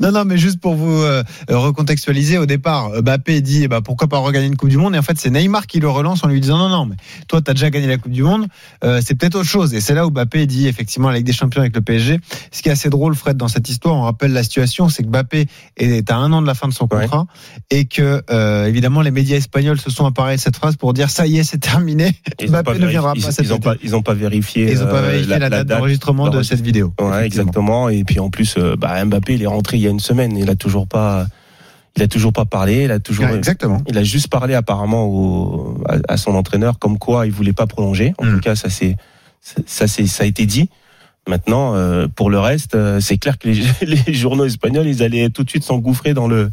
[0.00, 3.80] Non, non, mais juste pour vous euh, recontextualiser, au départ, euh, Mbappé dit eh ben,
[3.82, 4.94] pourquoi pas regagner une Coupe du Monde?
[4.94, 6.96] Et en fait, c'est Neymar qui le relance en lui disant non, non, mais
[7.28, 8.46] toi, tu as déjà gagné la Coupe du Monde,
[8.84, 9.74] euh, c'est peut-être autre chose.
[9.74, 12.20] Et c'est là où Mbappé dit effectivement la Ligue des Champions avec le PSG.
[12.52, 15.08] Ce qui est assez drôle, Fred, dans cette histoire, on rappelle la situation c'est que
[15.08, 15.46] Mbappé
[15.76, 17.02] est à un an de la fin de son Ouais.
[17.02, 17.26] contrat
[17.70, 21.10] et que, euh, évidemment, les médias espagnols se sont emparés de cette phrase pour dire
[21.10, 22.14] ça y est, c'est terminé.
[22.40, 23.64] Ils ont Mbappé ne viendra pas ils, cet ils ont été.
[23.64, 24.70] pas, ils ont pas vérifié.
[24.70, 26.94] Ils n'ont pas vérifié la, date d'enregistrement de cette vidéo.
[27.00, 27.88] Ouais, exactement.
[27.98, 30.36] Et puis en plus, euh, bah, Mbappé, il est rentré il y a une semaine.
[30.36, 31.26] Il a toujours pas,
[31.96, 32.84] il a toujours pas parlé.
[32.84, 33.80] Il a toujours, Ouais, exactement.
[33.88, 37.66] il a juste parlé apparemment au, à, à son entraîneur comme quoi il voulait pas
[37.66, 38.14] prolonger.
[38.18, 38.34] En Mm.
[38.34, 38.96] tout cas, ça c'est,
[39.66, 40.68] ça c'est, ça a été dit.
[41.28, 43.60] Maintenant, euh, pour le reste, euh, c'est clair que les,
[44.06, 46.50] les journaux espagnols, ils allaient tout de suite s'engouffrer dans le,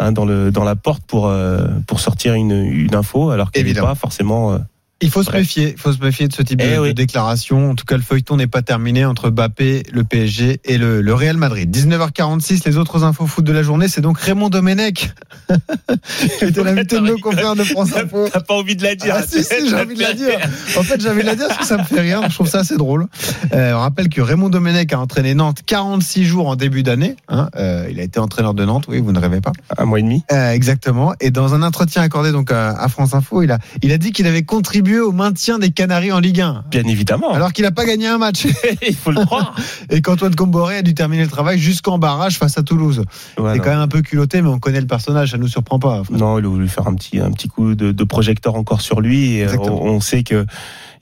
[0.00, 3.64] hein, dans le, dans la porte pour euh, pour sortir une, une info, alors qu'elle
[3.66, 4.58] n'est pas forcément.
[5.02, 6.88] Il faut se méfier, faut se méfier de ce type de, Eh oui.
[6.88, 7.70] de déclaration.
[7.70, 11.14] En tout cas, le feuilleton n'est pas terminé entre Mbappé, le PSG et le, le
[11.14, 11.70] Real Madrid.
[11.74, 15.10] 19h46, les autres infos foot de la journée, c'est donc Raymond Domenech,
[16.38, 18.28] qui était l'invité de nos confrères de France Info.
[18.32, 20.38] T'as pas envie de la dire Ah, si, si, j'ai envie de la dire.
[20.78, 22.20] En fait, j'ai envie de la dire parce que ça me fait rire.
[22.28, 23.06] Je trouve ça assez drôle.
[23.52, 27.16] Euh, on rappelle que Raymond Domenech a entraîné Nantes 46 jours en début d'année.
[27.28, 27.48] hein.
[27.56, 29.52] Euh, il a été entraîneur de Nantes, oui, vous ne rêvez pas.
[29.76, 30.22] Un mois et demi.
[30.32, 31.12] Euh, exactement.
[31.20, 34.12] Et dans un entretien accordé donc à, à France Info, il a, il a dit
[34.12, 36.64] qu'il avait contribué au maintien des Canaries en Ligue 1.
[36.70, 37.32] Bien évidemment.
[37.32, 38.46] Alors qu'il n'a pas gagné un match.
[38.86, 39.54] il faut le croire.
[39.90, 43.04] Et qu'Antoine Comboré a dû terminer le travail jusqu'en barrage face à Toulouse.
[43.38, 45.78] Ouais, c'est quand même un peu culotté, mais on connaît le personnage, ça nous surprend
[45.78, 46.02] pas.
[46.10, 49.00] Non, il a voulu faire un petit, un petit coup de, de projecteur encore sur
[49.00, 49.36] lui.
[49.36, 50.46] Et euh, on sait que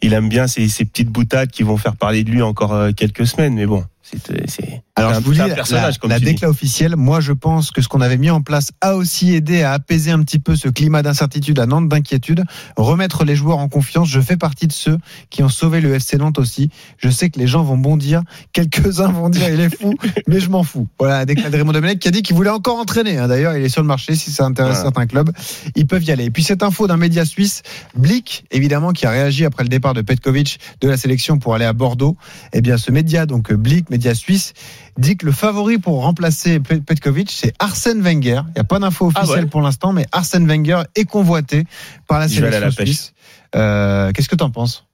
[0.03, 2.91] il aime bien ces, ces petites boutades qui vont faire parler de lui encore euh,
[2.93, 3.55] quelques semaines.
[3.55, 6.48] Mais bon, c'est, euh, c'est Alors c'est je un, vous un la, personnage, la décla
[6.48, 9.72] officielle, moi je pense que ce qu'on avait mis en place a aussi aidé à
[9.72, 12.42] apaiser un petit peu ce climat d'incertitude à Nantes, d'inquiétude,
[12.76, 14.09] remettre les joueurs en confiance.
[14.09, 14.98] Je fais partie de ceux
[15.28, 16.70] qui ont sauvé le FC Nantes aussi.
[16.98, 18.22] Je sais que les gens vont bondir,
[18.53, 19.94] quelques-uns vont dire il est fou,
[20.26, 20.88] mais je m'en fous.
[20.98, 23.18] Voilà, la décla de Raymond Domenech qui a dit qu'il voulait encore entraîner.
[23.18, 23.28] hein.
[23.28, 24.82] D'ailleurs, il est sur le marché, si ça intéresse Voilà.
[24.84, 25.30] certains clubs,
[25.76, 26.24] ils peuvent y aller.
[26.24, 27.62] Et puis cette info d'un média suisse,
[27.94, 31.64] Blick, évidemment, qui a réagi après le départ de Petkovic de la sélection pour aller
[31.66, 32.16] à Bordeaux.
[32.53, 34.53] Eh bien, ce média, donc Blick, média suisse,
[34.99, 38.43] dit que le favori pour remplacer Pe- Petkovic, c'est Arsène Wenger.
[38.49, 39.51] Il n'y a pas d'info Ah officielle ouais.
[39.51, 41.64] pour l'instant, mais Arsène Wenger est convoité
[42.09, 43.12] par la Il sélection la suisse.
[43.57, 44.86] Euh, Qu'est-ce que tu en penses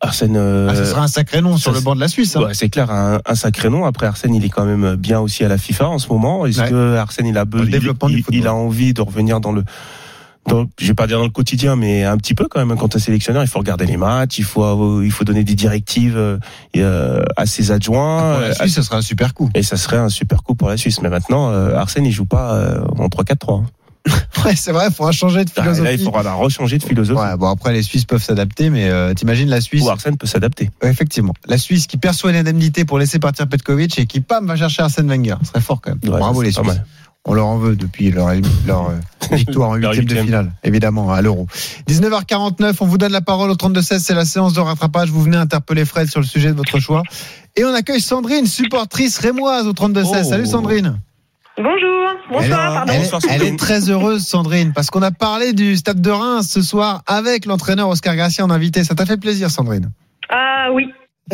[0.00, 0.36] Arsène.
[0.36, 2.36] Ah, ce sera un sacré nom sur le banc de la Suisse.
[2.36, 2.42] Hein.
[2.44, 3.84] Ouais, c'est clair, un, un, sacré nom.
[3.84, 6.46] Après, Arsène, il est quand même bien aussi à la FIFA en ce moment.
[6.46, 6.70] Est-ce Ouais.
[6.70, 8.12] que Arsène, il a, be- il, football.
[8.30, 9.64] il a envie de revenir dans le,
[10.48, 12.76] dans, je vais pas dire dans le quotidien, mais un petit peu quand même.
[12.78, 15.54] Quand tu es sélectionneur, il faut regarder les matchs, il faut, il faut donner des
[15.54, 16.38] directives euh,
[16.76, 18.32] euh, à ses adjoints.
[18.32, 19.50] Pour la euh, Suisse, ce sera un super coup.
[19.54, 21.00] et ça serait un super coup pour la Suisse.
[21.02, 23.62] Mais maintenant, euh, Arsène, il joue pas euh, en 3-4-3.
[23.62, 23.66] hein.
[24.44, 25.84] Ouais, c'est vrai, il faudra changer de Ah, philosophie.
[25.84, 27.18] Là, il faudra la rechanger de philosophie.
[27.20, 30.28] Ouais, bon après les Suisses peuvent s'adapter, mais euh, t'imagines la Suisse Ou Arsène peut
[30.28, 30.70] s'adapter.
[30.80, 34.46] Ouais, Effectivement, la Suisse qui perçoit une indemnité pour laisser partir Petkovic et qui pam
[34.46, 35.98] va chercher Arsène Wenger, ce serait fort quand même.
[36.12, 36.80] Ouais, Bravo ça, les Suisses.
[37.28, 38.28] On leur en veut depuis leur,
[38.66, 38.96] leur euh,
[39.36, 41.46] victoire en huitième de finale, évidemment, à l'Euro.
[41.88, 45.10] 19h49, on vous donne la parole au 32-16, c'est la séance de rattrapage.
[45.10, 47.02] Vous venez interpeller Fred sur le sujet de votre choix.
[47.56, 50.04] Et on accueille Sandrine, supportrice rémoise au 32-16.
[50.04, 50.22] Oh.
[50.24, 51.00] Salut Sandrine.
[51.58, 53.26] Bonjour, bonsoir, elle, est- pardon.
[53.30, 56.60] elle elle est très heureuse, Sandrine, parce qu'on a parlé du stade de Reims ce
[56.60, 58.84] soir avec l'entraîneur Oscar Garcia en invité.
[58.84, 59.90] Ça t'a fait plaisir, Sandrine?
[60.28, 60.84] Ah oui,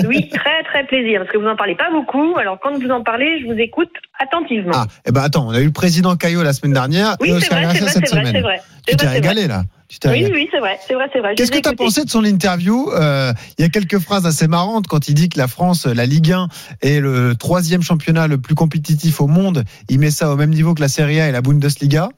[0.06, 2.36] oui, très très plaisir, parce que vous en parlez pas beaucoup.
[2.38, 4.72] Alors quand vous en parlez, je vous écoute attentivement.
[4.74, 7.40] Ah, eh ben attends, on a eu le président Caillot la semaine dernière oui, et
[7.40, 8.34] c'est vrai, c'est vrai, cette c'est vrai, semaine.
[8.34, 8.62] c'est vrai.
[8.86, 9.62] Tu t'es régalé là.
[10.06, 11.34] Oui, oui, c'est vrai, c'est vrai, c'est vrai.
[11.34, 12.90] Qu'est-ce que tu as pensé de son interview?
[12.92, 16.06] Euh, Il y a quelques phrases assez marrantes quand il dit que la France, la
[16.06, 16.48] Ligue 1
[16.82, 19.64] est le troisième championnat le plus compétitif au monde.
[19.88, 22.08] Il met ça au même niveau que la Serie A et la Bundesliga.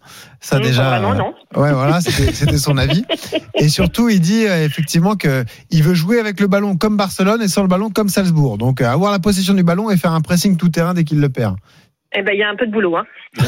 [0.41, 0.85] Ça Mmh, déjà.
[0.91, 1.35] vraiment, non.
[1.57, 3.05] Ouais, voilà, c'était c'était son avis.
[3.55, 7.41] Et surtout, il dit euh, effectivement que il veut jouer avec le ballon comme Barcelone
[7.43, 8.59] et sans le ballon comme Salzbourg.
[8.59, 11.21] Donc euh, avoir la possession du ballon et faire un pressing tout terrain dès qu'il
[11.21, 11.57] le perd.
[12.17, 12.97] Eh ben, il y a un peu de boulot.
[12.97, 13.05] Hein.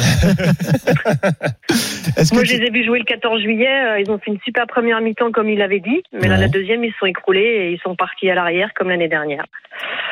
[2.17, 3.67] Est-ce que Moi, tu- je les ai vus jouer le 14 juillet.
[3.69, 6.01] euh, Ils ont fait une super première mi-temps, comme il avait dit.
[6.13, 8.89] Mais là, la deuxième, ils se sont écroulés et ils sont partis à l'arrière, comme
[8.89, 9.45] l'année dernière.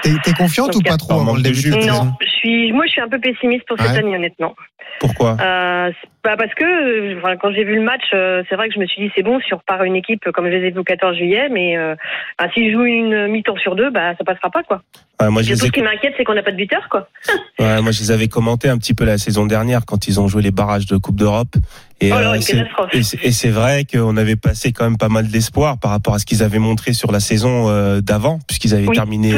[0.03, 2.85] t'es t'es confiante Donc, ou pas trop avant manque le début Non, je suis, moi,
[2.85, 3.97] je suis un peu pessimiste pour cette Ouais.
[3.97, 4.55] année, honnêtement.
[4.99, 5.35] Pourquoi?
[5.41, 5.91] Euh,
[6.26, 8.80] pas parce que euh, enfin, quand j'ai vu le match, euh, c'est vrai que je
[8.80, 10.80] me suis dit c'est bon si on repart une équipe comme je les ai vus
[10.80, 11.95] au 14 juillet, mais euh,
[12.39, 14.82] bah, s'ils jouent une mi-temps sur deux, bah ça passera pas quoi.
[15.21, 17.07] Ouais, moi, je tout ai ce qui m'inquiète, c'est qu'on n'a pas de buteur quoi.
[17.59, 20.28] Ouais, moi, je les avais commentés un petit peu la saison dernière quand ils ont
[20.28, 21.55] joué les barrages de Coupe d'Europe.
[22.01, 25.91] Et, Oh là, euh, c'est- vrai qu'on avait passé quand même pas mal d'espoir par
[25.91, 29.32] rapport à ce qu'ils avaient montré sur la saison euh, d'avant, puisqu'ils avaient Oui, terminé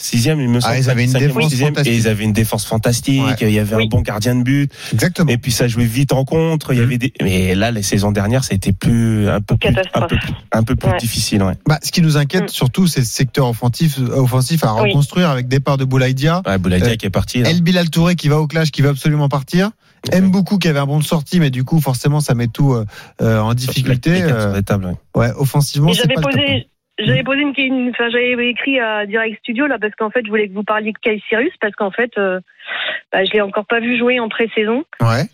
[0.00, 0.74] euh, sixième, il me semble.
[0.74, 1.92] Ah, ils avaient une défense sixième, fantastique.
[1.92, 3.22] Et ils avaient une défense fantastique.
[3.22, 3.34] Ouais.
[3.42, 3.84] Il y avait Oui.
[3.84, 4.72] un bon gardien de but.
[4.92, 5.30] Exactement.
[5.30, 6.72] Et puis ça jouait vite en contre.
[6.72, 7.12] Il y avait des.
[7.22, 10.16] Mais là, les saisons dernières, ça a été plus un peu plus un peu,
[10.52, 10.96] un peu plus Ouais.
[10.98, 11.42] difficile.
[11.42, 11.54] Ouais.
[11.66, 12.48] Bah, ce qui nous inquiète Mm.
[12.48, 14.88] surtout, c'est le secteur offensif, offensif à Oui.
[14.90, 17.42] reconstruire avec départ de Boulaïdia, Ouais, Boulaïdia Euh, qui est parti.
[17.42, 17.50] là.
[17.50, 19.70] El Bilal Touré qui va au clash, qui va absolument partir.
[20.12, 22.72] Aime beaucoup qui avait un bon de sortie, mais du coup, forcément, ça met tout
[22.72, 22.86] euh,
[23.20, 24.16] euh, en difficulté.
[24.16, 24.94] Sur Euh, les tables, ouais.
[25.14, 26.30] ouais, offensivement, j'avais top, hein.
[26.32, 26.68] posé,
[27.04, 30.30] j'avais posé une, une- enfin j'avais écrit à Direct Studio là parce qu'en fait je
[30.30, 32.40] voulais que vous parliez de Kai Cyrus parce qu'en fait euh,
[33.12, 34.84] bah, je l'ai encore pas vu jouer en pré-saison.
[35.00, 35.24] Ouais.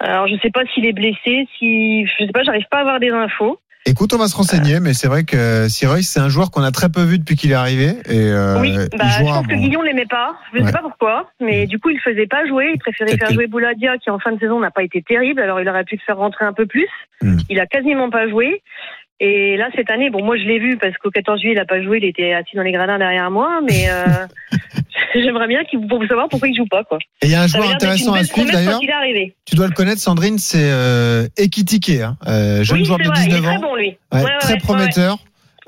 [0.00, 3.00] Alors je sais pas s'il est blessé, si je sais pas, j'arrive pas à avoir
[3.00, 3.58] des infos.
[3.86, 6.72] Écoute, on va se renseigner, mais c'est vrai que Cyrus, c'est un joueur qu'on a
[6.72, 7.94] très peu vu depuis qu'il est arrivé.
[8.10, 9.60] Et euh, oui, il bah, je pense que bon.
[9.60, 10.36] Guillon l'aimait pas.
[10.52, 10.66] Je Ouais.
[10.66, 12.72] sais pas pourquoi, mais du coup il faisait pas jouer.
[12.74, 15.40] Il préférait faire que- jouer Bouladia qui en fin de saison n'a pas été terrible.
[15.40, 16.88] Alors il aurait pu le faire rentrer un peu plus.
[17.22, 17.38] Hmm.
[17.48, 18.62] Il a quasiment pas joué.
[19.20, 21.64] Et là cette année, bon moi je l'ai vu parce qu'au 14 juillet il a
[21.64, 24.26] pas joué, il était assis dans les gradins derrière moi, mais euh,
[25.14, 26.98] j'aimerais bien qu'il pour savoir pourquoi il joue pas quoi.
[27.22, 28.80] Et il y a un joueur intéressant à suivre d'ailleurs.
[29.44, 33.24] Tu dois le connaître, Sandrine, c'est euh, Ekitike, hein, euh, jeune oui, joueur de vrai,
[33.26, 33.60] il est 19 très ans.
[33.60, 33.96] bon lui.
[34.12, 35.18] Ouais, Ouais, ouais, très prometteur.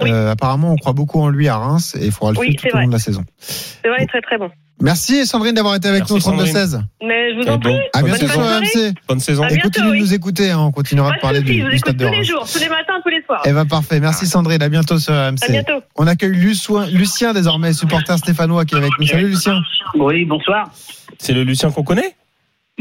[0.02, 0.10] Oui.
[0.10, 2.62] Euh, apparemment, on croit beaucoup en lui à Reims et il faudra le Oui, suivre
[2.70, 3.24] tout au long de la saison.
[3.38, 4.50] C'est vrai, très très bon.
[4.82, 6.80] Merci Sandrine d'avoir été avec Merci, nous au 32-16.
[7.02, 7.78] Mais je vous en bon, prie.
[7.92, 8.40] À Bonne bientôt sur.
[8.40, 8.94] RMC.
[9.08, 9.44] Bonne saison.
[9.44, 10.00] Et bientôt, continue de oui.
[10.00, 12.04] nous écouter, hein, on continuera Pas de de parler soucis, du, vous du stade de
[12.06, 12.26] tous les Reims.
[12.26, 13.42] jours, tous les matins, tous les soirs.
[13.44, 15.44] Eh ben parfait, merci Sandrine, à bientôt sur RMC.
[15.46, 15.82] À bientôt.
[15.96, 19.06] On accueille Lucien, Lucien désormais, supporter stéphanois qui est avec nous.
[19.06, 19.60] Salut Lucien.
[19.96, 20.70] Oui, bonsoir.
[21.18, 22.16] C'est le Lucien qu'on connaît?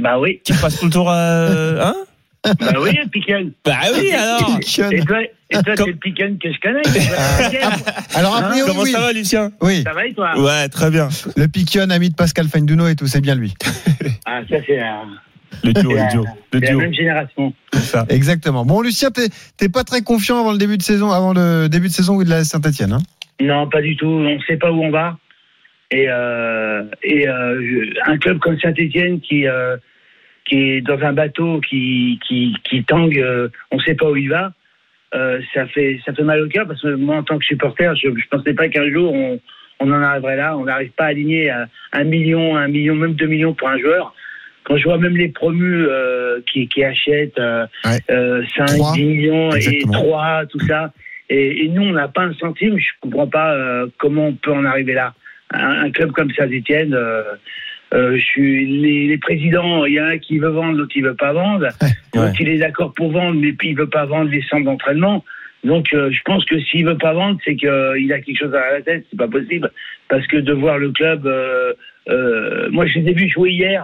[0.02, 0.40] Bah oui.
[0.46, 1.48] Qui passe tout le tour à.
[1.86, 1.96] Hein?
[2.44, 3.52] Bah oui, le Piquen.
[3.66, 4.58] Bah oui, alors
[4.92, 6.82] Et toi, et toi Comme- c'est le Piquen que je connais.
[8.16, 8.92] Alors a Hein, priori, Comment oui.
[8.92, 11.10] ça va, Lucien Oui, Ça va et toi Ouais, très bien.
[11.36, 13.54] le Piquion, ami de Pascal Feinduno et tout, c'est bien lui.
[14.26, 15.04] Ah, ça c'est la,
[15.64, 16.26] Le duo, le duo.
[16.54, 16.80] Le c'est la duo.
[16.80, 17.54] même génération.
[17.74, 18.06] c'est ça.
[18.10, 18.64] Exactement.
[18.64, 19.28] Bon Lucien, t'es
[19.58, 22.26] t'es pas très confiant avant le début de saison, avant le début de saison oui,
[22.26, 22.94] de la Saint-Etienne.
[22.94, 23.00] Hein?
[23.42, 24.06] Non, pas du tout.
[24.06, 25.18] On ne sait pas où on va.
[25.92, 29.76] Et, euh, et euh, un club comme Saint-Etienne qui, euh,
[30.50, 34.16] qui est dans un bateau qui, qui, qui tangue, euh, on ne sait pas où
[34.16, 34.52] il va.
[35.16, 37.96] Euh, ça fait ça fait mal au cœur parce que moi en tant que supporter,
[37.96, 39.40] je ne pensais pas qu'un jour on,
[39.80, 40.58] on en arriverait là.
[40.58, 43.78] On n'arrive pas à aligner à un million, un million, même deux millions pour un
[43.80, 44.14] joueur.
[44.66, 47.98] Quand je vois même les promus euh, qui, qui achètent Ouais.
[48.12, 48.94] euh, 5, Trois.
[48.94, 49.94] 10 millions Exactement.
[49.94, 50.92] et 3, tout ça,
[51.30, 53.56] et, et nous on n'a pas un centime, je comprends pas
[53.98, 55.14] comment on peut en arriver là.
[55.52, 57.24] Un, un club comme Saint-Etienne, euh,
[57.94, 60.94] euh, je suis les, les présidents, il y en a un qui veut vendre, l'autre
[60.94, 61.68] qui veut pas vendre,
[62.16, 62.32] Ouais.
[62.40, 65.24] il est d'accord pour vendre, mais puis il veut pas vendre les centres d'entraînement.
[65.64, 67.68] Donc, euh, je pense que s'il veut pas vendre, c'est qu'il
[68.14, 69.06] a quelque chose à la tête.
[69.10, 69.72] C'est pas possible
[70.08, 71.26] parce que de voir le club.
[71.28, 71.74] Euh,
[72.10, 73.84] euh, moi, je les ai vus jouer hier.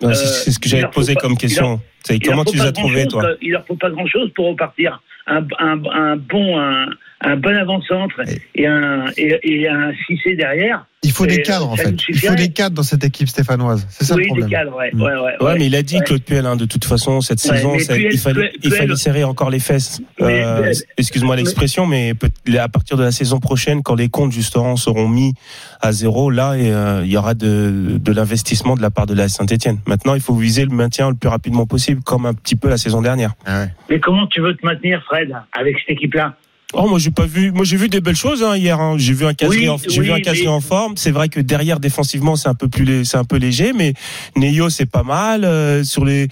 [0.00, 1.80] C'est ce que j'avais posé comme question.
[2.10, 3.76] Il comment leur faut tu les pas as trouvés, grand-chose, toi euh, Il leur faut
[3.76, 5.02] pas grand chose pour repartir.
[5.26, 6.86] Un, un, un bon, un,
[7.20, 8.20] un bon avant-centre
[8.56, 10.84] et un, et, et un 6 derrière.
[11.04, 11.96] Il faut des cadres, en fait.
[12.08, 13.84] Il faut des cadres dans cette équipe stéphanoise.
[13.90, 14.48] C'est ça oui, le problème.
[14.48, 14.90] des cadres, ouais.
[14.92, 15.02] Mm.
[15.02, 16.02] ouais, ouais, Ouais, mais il a dit Ouais.
[16.04, 18.52] Claude Puel, hein, de toute façon, cette Ouais, saison, mais ça- Puel- il fallait, Puel-
[18.62, 20.00] il fallait Puel- serrer encore les fesses.
[20.20, 22.12] Euh, Excuse-moi l'expression, mais
[22.56, 25.34] à partir de la saison prochaine, quand les comptes justement seront mis
[25.80, 29.14] à zéro, là, et, euh, il y aura de, de l'investissement de la part de
[29.14, 29.78] la Saint-Etienne.
[29.88, 32.76] Maintenant, il faut viser le maintien le plus rapidement possible, comme un petit peu la
[32.76, 33.32] saison dernière.
[33.46, 36.36] Ah Mais comment tu veux te maintenir, Fred, avec cette équipe-là?
[36.74, 38.80] Oh, moi j'ai pas vu, moi j'ai vu des belles choses hein, hier.
[38.80, 38.94] hein.
[38.96, 40.96] J'ai vu un Casery, Oui, en, j'ai vu un mais- en forme.
[40.96, 43.92] C'est vrai que derrière défensivement c'est un peu plus, c'est un peu léger, mais
[44.36, 46.28] Neyo c'est pas mal euh, sur les.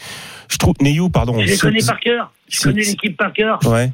[0.51, 1.39] Je trouve Neyo, pardon.
[1.41, 2.33] Je les connais par cœur.
[2.49, 3.59] Je c'est- connais l'équipe par cœur.
[3.67, 3.91] Ouais.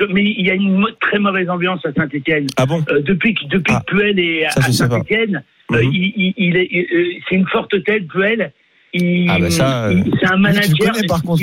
[0.00, 2.48] Je- Mais il y a une mo- très mauvaise ambiance à Saint-Etienne.
[2.56, 2.84] Ah bon?
[3.06, 4.72] Depuis que depuis Ah, que Puel est ça, à.
[4.72, 5.78] Saint-Etienne, Mhm.
[5.92, 8.52] il, il- il est, euh, c'est une forte tête, Puel.
[8.94, 10.92] Il, Ah bah ça, il- c'est un manager.
[10.92, 11.42] connais par contre.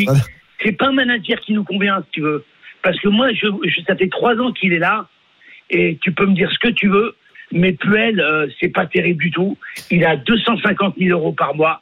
[0.63, 2.43] c'est pas un manager qui nous convient, si tu veux.
[2.81, 5.07] Parce que moi, je, je- ça fait trois ans qu'il est là,
[5.69, 7.15] et tu peux me dire ce que tu veux,
[7.51, 9.57] mais Puel, euh, c'est pas terrible du tout.
[9.91, 11.81] Il a 250 000 euros par mois.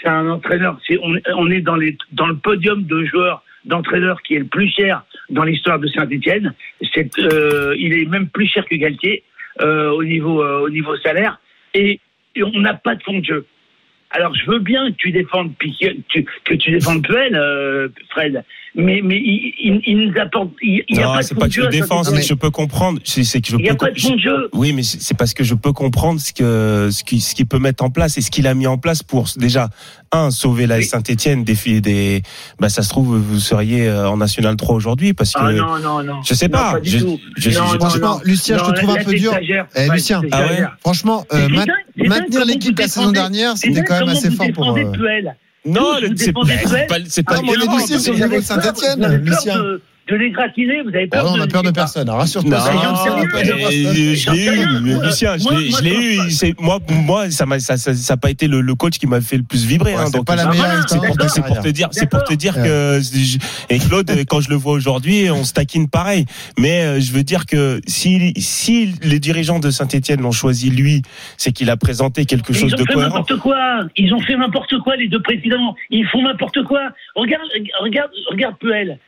[0.00, 0.78] C'est un entraîneur.
[0.88, 4.46] C'est, on, on est dans, les, dans le podium de joueurs, d'entraîneurs qui est le
[4.46, 6.52] plus cher dans l'histoire de Saint-Etienne.
[6.92, 9.22] C'est, euh, il est même plus cher que Galtier
[9.60, 11.38] euh, au niveau euh, au niveau salaire.
[11.74, 12.00] Et,
[12.34, 13.46] et on n'a pas de fond de jeu.
[14.12, 15.96] Alors je veux bien que tu défendes Piquet-
[16.44, 18.44] que tu défendes Puel, euh, Fred,
[18.74, 20.50] mais mais il, il, il nous apporte.
[20.62, 22.22] Il, il y a non, pas de c'est pas de que je défends, c'est que
[22.22, 22.98] je peux comprendre.
[23.04, 24.48] C'est c'est que je Il y a peux pas de de jeu.
[24.52, 27.58] Oui, mais c'est parce que je peux comprendre ce que ce qu'il ce qu'il peut
[27.58, 29.68] mettre en place et ce qu'il a mis en place pour déjà
[30.10, 30.84] un sauver la Oui.
[30.84, 32.22] Saint-Étienne des filles des.
[32.60, 35.40] Bah ça se trouve vous seriez euh, en National 3 aujourd'hui parce que.
[35.42, 36.22] Ah non non non.
[36.22, 36.78] Je sais Non, pas.
[36.82, 37.18] Je- je- Non,
[37.72, 38.20] non, Franchement, non.
[38.24, 39.32] Lucien, je Non, te trouve un peu dur.
[39.76, 40.22] Eh, Lucien.
[40.32, 40.46] Ah
[40.80, 41.48] Franchement, euh,
[41.96, 44.78] maintenir l'équipe la saison dernière, c'était quand même assez fort pour.
[45.64, 46.86] Non, Tous, le- vous c'est c'est Puel.
[46.88, 47.40] pas c'est Ah, pas
[50.08, 51.72] dossiers sur le Vous avez de peur- Saint-Etienne, de- non, on a peur de je
[51.72, 52.08] personne.
[52.10, 52.58] Rassure-toi.
[53.42, 56.54] Je l'ai eu, Moi, Lucien, je l'ai- je l'ai eu.
[56.58, 59.20] Moi, moi, ça m'a, ça, ça, ça a pas été le, le coach qui m'a
[59.20, 59.94] fait le plus vibrer.
[59.94, 62.34] Ouais, hein, c'est donc pas la Ah, meilleure c'est pour, te dire, c'est pour te
[62.34, 63.00] dire que
[63.70, 66.24] et Claude, quand je le vois aujourd'hui, on se taquine pareil.
[66.58, 71.02] Mais euh, je veux dire que si si les dirigeants de Saint-Étienne l'ont choisi lui,
[71.36, 73.10] c'est qu'il a présenté quelque chose ils de ont fait cohérent.
[73.10, 73.80] n'importe quoi.
[73.96, 75.74] Ils ont fait n'importe quoi, les deux présidents.
[75.90, 76.80] Ils font n'importe quoi.
[77.14, 77.44] Regarde,
[77.80, 78.98] regarde, regarde Puel.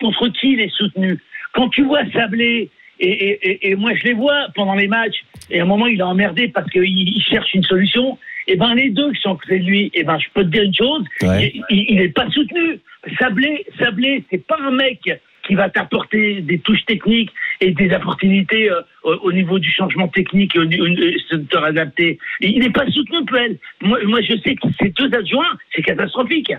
[0.00, 1.18] Contre qui il est soutenu
[1.52, 2.70] Quand tu vois Sablé,
[3.00, 5.86] et, et, et, et moi je les vois pendant les matchs, et à un moment
[5.86, 8.18] il a emmerdé parce qu'il il cherche une solution.
[8.50, 10.48] Et ben les deux qui sont à côté de lui, et ben je peux te
[10.48, 11.52] dire une chose, Ouais.
[11.70, 12.80] il, il est pas soutenu.
[13.18, 15.00] Sablé, Sablé, c'est pas un mec
[15.46, 17.30] qui va t'apporter des touches techniques
[17.60, 22.18] et des opportunités euh, au, au niveau du changement technique et secteur adapté.
[22.42, 23.58] Et Il n'est pas soutenu, Puel.
[23.80, 26.52] Moi, moi, je sais que ces deux adjoints, c'est catastrophique.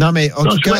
[0.00, 0.72] Non, mais en tout cas,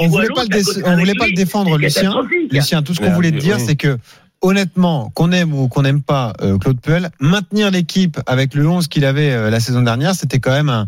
[0.00, 2.14] on voulait pas le, on voulait pas le défendre, c'est Lucien.
[2.50, 3.64] Lucien, tout ce qu'on Mais, voulait te dire, oui.
[3.66, 3.98] c'est que
[4.42, 8.86] honnêtement, qu'on aime ou qu'on n'aime pas euh, Claude Puel, maintenir l'équipe avec le 11
[8.88, 10.86] qu'il avait euh, la saison dernière, c'était quand même un-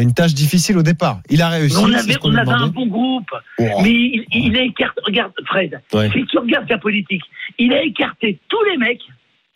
[0.00, 1.20] une tâche difficile au départ.
[1.28, 1.76] Il a réussi.
[1.76, 3.28] Mais on c'est avait, on un bon groupe.
[3.58, 3.64] Oh.
[3.82, 5.00] Mais il, il a écarté.
[5.04, 6.10] Regarde, Fred, Ouais.
[6.12, 7.22] si tu regardes sa politique,
[7.58, 9.02] il a écarté tous les mecs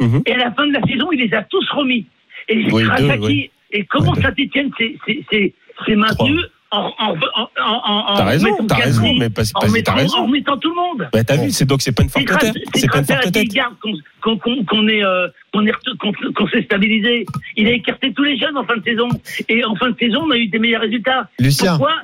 [0.00, 0.22] Mhm.
[0.26, 2.06] et à la fin de la saison, il les a tous remis.
[2.48, 3.50] Et Oui, grâce deux, à qui oui.
[3.72, 5.54] Et comment s'est- s'est- s'est
[5.86, 6.36] s'est maintenu
[6.72, 9.98] en, en, en, en, en T'as raison, t'as raison, mais pas- en pas- mettant, t'as
[9.98, 10.18] raison.
[10.18, 11.08] en mettant tout le monde.
[11.12, 11.44] Bah, t'as Bon.
[11.44, 12.54] vu, c'est donc c'est pas une forte tête.
[12.74, 13.48] c'est pas une forte tête.
[13.48, 13.74] Garde
[14.22, 17.26] qu'on qu'on qu'on est euh, qu'on est qu'on qu'on s'est stabilisé.
[17.56, 19.08] Il a écarté tous les jeunes en fin de saison
[19.48, 21.28] et en fin de saison on a eu des meilleurs résultats.
[21.38, 21.76] Lucien.
[21.76, 21.94] Pourquoi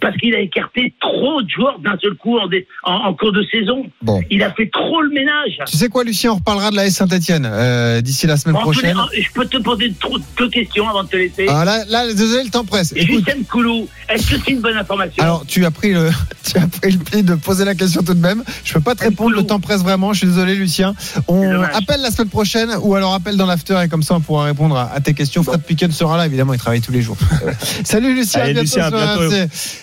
[0.00, 3.32] Parce qu'il a écarté trop de joueurs d'un seul coup en, dé- en, en cours
[3.32, 3.84] de saison.
[4.00, 4.22] Bon.
[4.30, 5.58] Il a fait trop le ménage.
[5.66, 8.60] Tu sais quoi, Lucien, on reparlera de la S Saint-Etienne euh, d'ici la semaine Bon,
[8.62, 9.22] en tous les- prochaine.
[9.22, 11.46] je peux te poser trop, deux questions avant de te laisser.
[11.48, 12.94] Ah, là, là, désolé, le temps presse.
[12.96, 16.08] Justin Koulou, est-ce que c'est une bonne information alors tu as pris le,
[16.50, 18.42] tu as pris le pli de poser la question tout de même.
[18.64, 20.12] Je peux pas te répondre, le temps presse vraiment.
[20.14, 20.94] Je suis désolé, Lucien.
[21.28, 24.44] On appelle la semaine prochaine ou alors appelle dans l'after et comme ça on pourra
[24.44, 25.42] répondre à, à tes questions.
[25.42, 27.16] Fred Piquen sera là, évidemment, il travaille tous les jours.
[27.84, 29.34] Salut Lucien, Allez, à bientôt Lucien, à bientôt.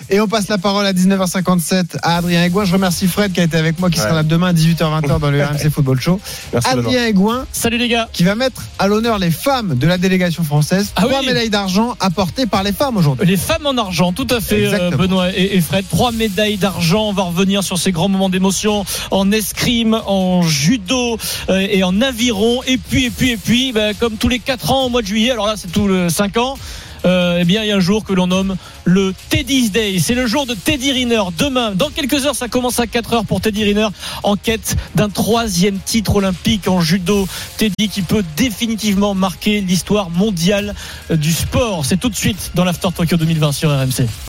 [0.09, 2.65] Et on passe la parole à 19h57 à Adrien Aigouin.
[2.65, 5.31] Je remercie Fred qui a été avec moi, qui sera là demain à 18h20 dans
[5.31, 6.19] le RMC Football Show.
[6.51, 6.69] Merci.
[6.69, 8.09] Adrien Aigouin Salut les gars.
[8.13, 10.91] qui va mettre à l'honneur les femmes de la délégation française.
[10.95, 11.27] Ah Trois oui.
[11.27, 13.25] médailles d'argent apportées par les femmes aujourd'hui.
[13.27, 14.97] Les femmes en argent, tout à fait, euh, Exactement.
[15.03, 15.85] Benoît et, et Fred.
[15.89, 17.09] Trois médailles d'argent.
[17.09, 21.17] On va revenir sur ces grands moments d'émotion en escrime, en judo
[21.49, 22.61] euh, et en aviron.
[22.67, 25.07] Et puis, et puis, et puis, bah, comme tous les quatre ans au mois de
[25.07, 26.55] juillet, alors là, c'est tous les cinq ans.
[27.05, 29.99] Euh, eh bien, il y a un jour que l'on nomme le Teddy's Day.
[29.99, 31.23] C'est le jour de Teddy Riner.
[31.37, 33.87] Demain, dans quelques heures, ça commence à 4 heures pour Teddy Riner
[34.23, 37.27] en quête d'un troisième titre olympique en judo.
[37.57, 40.73] Teddy qui peut définitivement marquer l'histoire mondiale
[41.09, 41.85] du sport.
[41.85, 44.07] C'est tout de suite dans l'After Tokyo 2020 sur RMC.